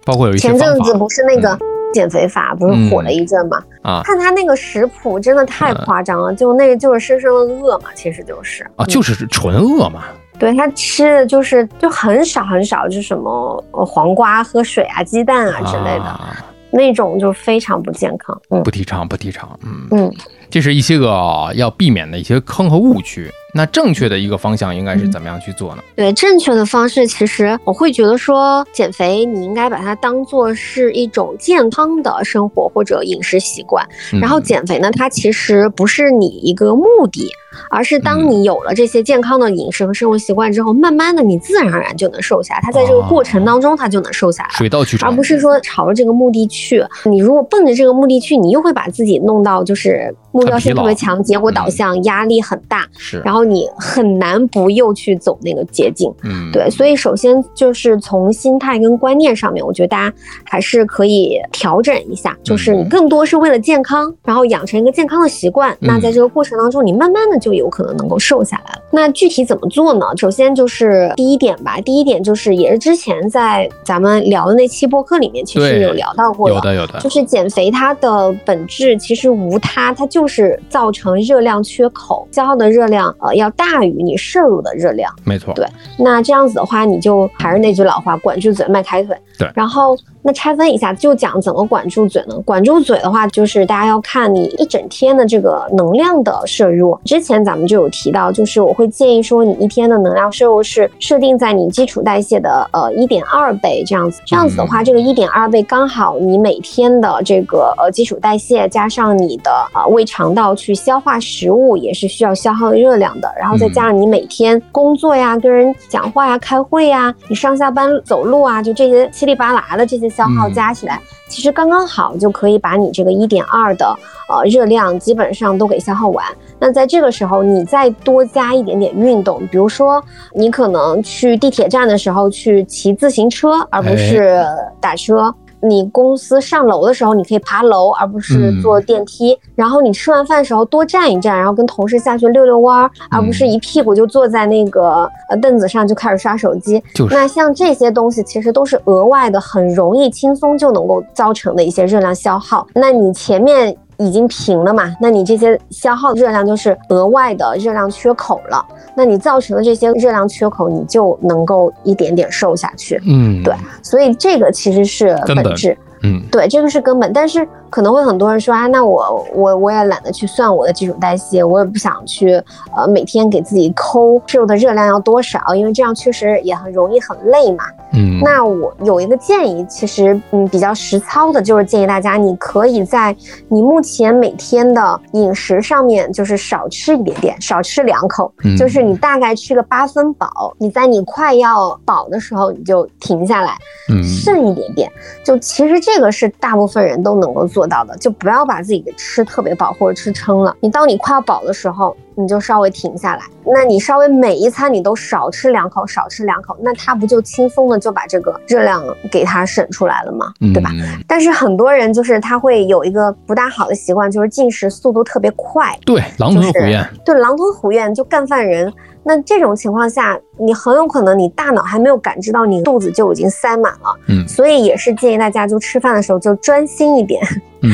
[0.05, 1.57] 包括有一些前阵子不是那个
[1.93, 3.61] 减肥法不是火了一阵嘛？
[3.81, 10.03] 啊看他那个食谱真的太夸张了，就那个就是深深的饿嘛，其实就是啊，就是纯饿嘛。
[10.39, 16.03] 对他吃的就是就很少很少，就什么呃黄瓜、喝水啊、鸡蛋啊之类的。
[16.03, 18.39] 啊那种就非常不健康。
[18.49, 19.59] 嗯不提倡，不提倡。
[19.63, 20.13] 嗯，嗯，
[20.49, 23.29] 这是一些个要避免的一些坑和误区。
[23.53, 25.83] 那正确的一个方向应该是怎么样去做呢？
[25.93, 33.85] 对，正确的方式其实我会觉得说，减肥你应该把它当做是一种健康的生活或者饮食习惯。
[34.21, 37.29] 然后嗯减肥呢，它其实不是你一个目的，
[37.69, 42.61] 而是当嗯你有了这些健康的饮食和生活习惯之后，慢慢的你自然而然就能瘦下来。
[42.61, 44.49] 它在这个过程当中，它就能瘦下来。
[44.51, 46.83] 水到渠成，而不是说朝着这个目的去。
[47.05, 56.13] 你如果奔着这个目的去，你又会把自己弄到就是目标性特别强、结果导向、压力很大，是，然后你很难不又去走那个捷径。
[56.23, 65.75] 嗯，对，所以首先就是从心态跟观念上面，我觉得大家还是可以调整一下，就是你嗯更多是为了健康，然后养成一个健康的习惯。
[65.79, 68.81] 那在这个过程当中，你慢慢的就有可能能够瘦下来了。
[68.91, 70.05] 那具体怎么做呢？
[70.15, 85.11] 首先就是第一点吧，第一点就是也是之前在咱们聊的那期播客里面，其实有聊到过有的有的就，是减肥它的本质其实无它，它就是造成热量缺口，消耗的热量呃要大于你摄入的热量。
[85.23, 85.65] 没错，对
[85.97, 89.17] 那这样子的话，你就还是那句老话，管住嘴，迈开腿。
[89.39, 92.35] 对然后那拆分一下，就讲怎么管住嘴呢？
[92.45, 96.97] 管住嘴的话，就是大家要看你一整天的这个能量的摄入。
[97.05, 104.21] 之前咱们就有提到，就是我会建议说，你一天的能量摄入是设定在你基础代谢的呃一点二倍这样子。
[104.25, 113.31] 这样子的话，这个一点二倍刚好你每天的这个呃基础代谢加上你的呃胃肠道去消化食物，也是需要消耗热量的。
[113.39, 123.87] 然后再加上你每天工作呀、跟人讲话呀、开会呀，你上下班走路啊，就这些七里八拉的这些消耗嗯加起来，其实刚刚好就可以把你这个一点二的
[124.29, 126.23] 呃热量基本上都给消耗完。
[126.59, 130.03] 那在这个时候，你再多加一点点运动，比如说
[130.35, 134.45] 你可能去地铁站的时候去骑自行车，而不是
[134.79, 135.33] 打车。
[135.61, 139.37] 你公司上楼的时候，你可以爬楼，而不是嗯坐电梯。
[139.55, 146.81] 然后你吃完饭的时候多站一站，然后跟同事下去溜溜弯儿，而不是一屁股就坐在那个呃凳子上就开始刷手机。
[146.95, 152.65] 就是那像这些东西，其实都是额外的，很容易轻松就能够造成的一些热量消耗。
[152.73, 154.95] 那你前面已经平了嘛？
[154.99, 158.65] 那你这些消耗热量就是额外的热量缺口了。
[158.95, 163.01] 那你造成的这些热量缺口，你就能够一点点瘦下去。
[163.07, 165.77] 嗯，对，所以这个其实是根本本质。
[166.03, 172.33] 嗯，对，这个是根本，但是可能会很多人说啊，那我我我也懒得去算我的基础代谢，我也不想去
[172.75, 177.63] 呃每天给自己抠摄入的热量要多少，因为这样确实也很容易很累嘛。
[177.93, 183.15] 嗯，那我有一个建议，其实嗯比较实操的，就是建议大家，你可以在
[183.47, 193.57] 你目前每天的饮食上面，就是少吃一点点，少吃两口，嗯就是你大概吃个八分饱，你在你快要饱的时候你就停下来，
[193.89, 194.91] 嗯剩一点点。
[195.23, 200.55] 就其实这个是大部分人都能够做做到的，就不要把自己给吃特别饱或者吃撑了。
[200.61, 210.31] 你当你快要饱的时候，你就稍微停下来，那你稍微每一餐你都少吃两口，少吃两口，那它不就轻松的就把这个热量给它省出来了吗？
[210.53, 210.69] 对吧？
[210.73, 218.71] 嗯但是很多人就是他会有一个不大好的习惯，就是进食速度特别快，对，狼吞虎咽，对，狼吞虎咽就干饭人。
[219.03, 223.95] 那这种情况下，你很有可能你大脑还没有感知到你肚子就已经塞满了。
[224.07, 227.19] 嗯所以也是建议大家就吃饭的时候就专心一点，
[227.63, 227.71] 嗯，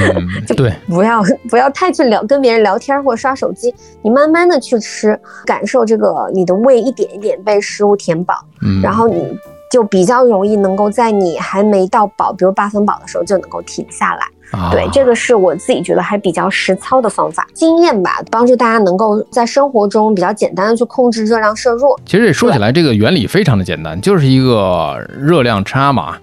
[0.56, 9.24] 对，不要不要太去聊跟别人聊天或者刷手机，你慢慢的去吃，感受这个你的胃一点一点被食物填饱，嗯，然后你
[9.72, 14.26] 就比较容易能够在你还没到饱，比如八分饱的时候就能够停下来。
[14.50, 21.94] 啊对，这个是我自己觉得还比较实操的方法，经验吧，帮助大家能够在生活中比较简单的去控制热量摄入。
[22.06, 26.18] 其实说起来，这个原理非常的简单，就是一个热量差嘛。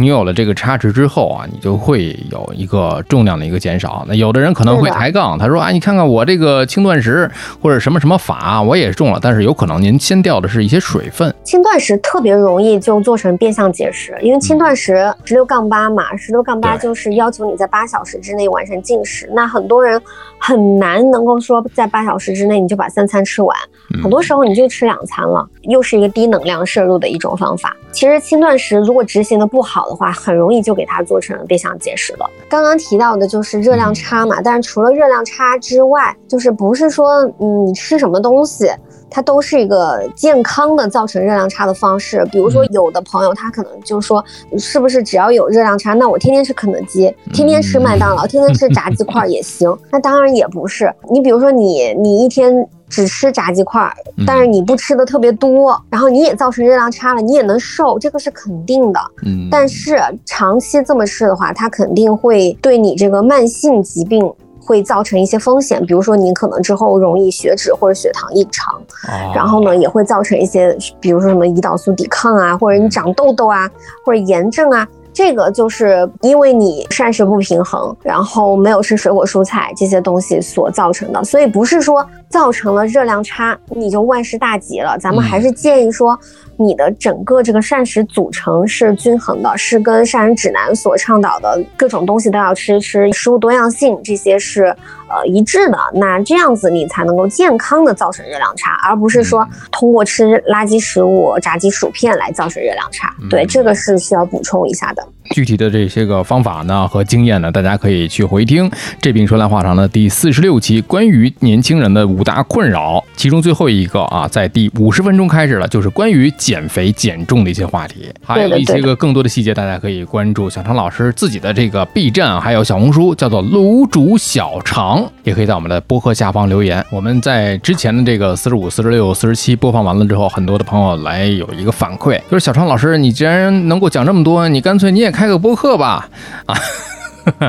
[0.00, 4.04] 你有了这个差值之后啊，你就会有一个重量的一个减少。
[4.08, 7.30] 那有的人可能会抬杠，他说啊，你看看我这个轻断食
[7.60, 11.34] 或者什么什么法，我也重了，但是有可能您先掉的是一些水分。
[11.44, 19.28] 轻断食特别容易就做成变相节食，因为轻断食十六杠八嘛，十六杠八就是要求你在八小时之内完成进食。
[19.34, 20.00] 那很多人
[20.38, 23.56] 很难能够说在八小时之内你就把三餐吃完，
[23.94, 27.76] 嗯很多时候你就吃两餐了，又是一个低能量摄入的一种方法。
[27.92, 32.30] 其实轻断食如果执行的不好的话，很容易就给它做成变相节食了。
[32.48, 38.70] 刚刚提到的就是热量差嘛，但是除了热量差之外，就是不是说嗯你吃什么东西。
[39.12, 42.24] 它都是一个健康的造成热量差的方式。
[42.30, 44.24] 比如说，有的朋友他可能就说，
[44.56, 49.76] 是不是只要有热量差，那我天天吃肯德基，天天吃麦当劳，天天吃炸鸡块也行？
[49.90, 50.94] 那当然也不是。
[51.10, 53.90] 你比如说你，你一天只吃炸鸡块
[54.26, 59.00] 但是你不吃的特别多，然后你也造成热量差了，你也能瘦，这个是肯定的。
[59.24, 64.30] 嗯，但是长期这么吃的话，它肯定会对你这个慢性疾病
[64.60, 73.70] 会造成一些风险，比如说你可能之后容易血脂或者血糖异常，哦然后呢也会造成一些，比如说什么胰岛素抵抗啊，或者你长痘痘啊，
[74.04, 74.86] 或者炎症啊。
[75.12, 84.96] 这个就是因为你膳食不平衡，然后没有吃水果蔬菜这些东西所造成的，所以不是说造成了热量差你就万事大吉了。
[84.98, 86.18] 咱们还是建议说，
[86.56, 94.74] 你的整个这个膳食组成是均衡的，是跟膳食指南所倡导的各种东西都要吃，吃食物多样性这些是
[95.10, 95.78] 呃一致的。
[95.94, 103.14] 那这样子你才能够健康的造成热量差，而不是说通过吃垃圾食物、炸鸡、薯片来造成热量差。
[103.28, 105.06] 对，这个是需要补充一下的。
[105.34, 108.68] 具体的这些个方法呢和经验呢，大家可以去回听
[109.00, 126.84] 《这病说来话长》的第四十六期，关于年轻人的五大困扰，其中最后一个啊，在第五十分钟开始了，就是关于减肥减重的一些话题，还有一些个更多的细节，大家可以关注小常老师自己的这个 B 站还有小红书，叫做卤煮小肠，也可以在我们的播客下方留言。
[126.90, 136.08] 我们在之前的这个四十五、四十六、四十七播放完了之后，很多的朋友来有一个反馈，就是小川老师，你既然能够讲这么多，你干脆你也开个播客吧，
[136.46, 136.54] 啊。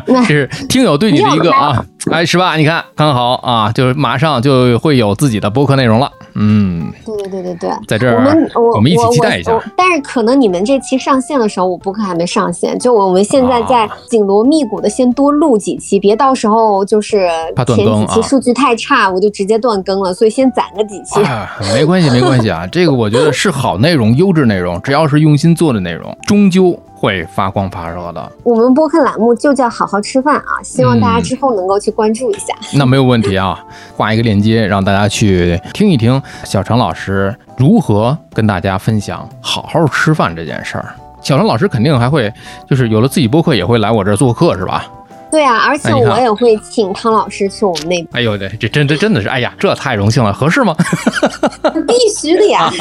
[0.06, 2.56] 这 是听友对你的一个啊，哎，是吧？
[2.56, 6.12] 你看刚好啊，就是马上就会有自己的播客内容了。
[6.36, 9.52] 嗯，对对对对对，在这儿我们我我们一起期待一下。
[9.76, 21.22] 但是可能你们这期上线的时候，我播客还没上线，就我们现在在啊紧锣密鼓的先多录几期，别到时候就是怕断前几期数据太差，我就直接断更了，所以先攒个几期。
[21.24, 22.66] 啊，没关系，没关系啊。
[22.72, 28.32] 这个我觉得是好内容、优质内容，只要是用心做的内容，终究会发光发热的。
[28.44, 32.54] 我们播客栏目就叫好好吃饭啊，希望大家嗯之后能够去关注一下。
[32.78, 33.60] 那没有问题啊，
[33.98, 40.94] 挂一个链接让大家去听一听小常老师如何跟大家分享好好吃饭这件事儿。
[41.24, 42.32] 小常老师肯定还会，
[42.70, 44.86] 就是有了自己播客也会来我这儿做客，是吧？
[45.32, 50.76] 对啊，而且我也会请汤老师去我们那边，哎呦，这这真这真的是，哎呀，这太荣幸了，合适吗？
[51.88, 52.70] 必须的呀。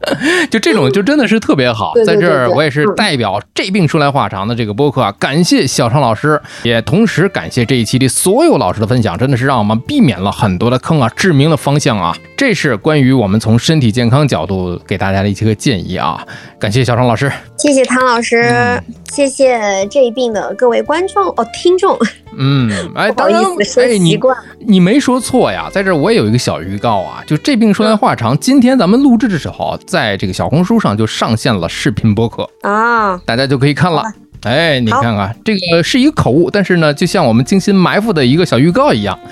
[0.50, 12.16] 就这种就真的是特别好，在这儿我也是嗯代表这病说来话长的这个播客啊，感谢小常老师，也同时感谢这一期的所有老师的分享，真的是让我们避免了很多的坑啊，致命的方向啊。
[12.36, 16.24] 这是关于我们从身体健康角度给大家的一些个建议啊，
[16.60, 17.30] 感谢小常老师。
[17.56, 19.58] 谢谢唐老师，嗯谢谢
[19.90, 21.98] 这一病的各位观众哦，听众，
[22.36, 24.36] 嗯，哎， 不好意当然思，说哎，你习惯。
[24.60, 32.48] 你没说错呀，在这儿我也有一个小预告啊，就这病说来话长，今天咱们录制的时候，在这个小红书上就上线了视频播客。
[32.60, 34.02] 啊，大家就可以看了。
[34.42, 39.18] 哎，你看看，这个是一个口误，但是呢，就像我们精心埋伏的一个小预告一样。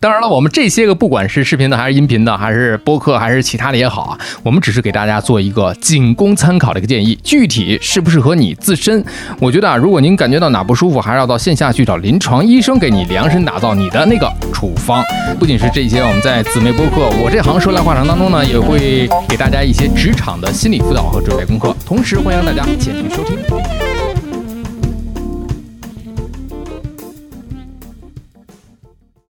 [0.00, 9.04] 当然了，我们这些个不管是视频的，还是音频的，还是播客，还是其他的也好啊，我们只是给大家做一个仅供参考的一个建议，具体适不适合你自身，
[9.38, 15.02] 我觉得啊，如果您感觉到哪不舒服，还是要到线下去找临床医生给你量身打造你的那个处方。
[15.38, 23.93] 不仅是这些，我们在姊妹播客《我这行说来话长》当中呢，也会给大家一些职场的心理辅导和准备功课，同时欢迎大家前去收听。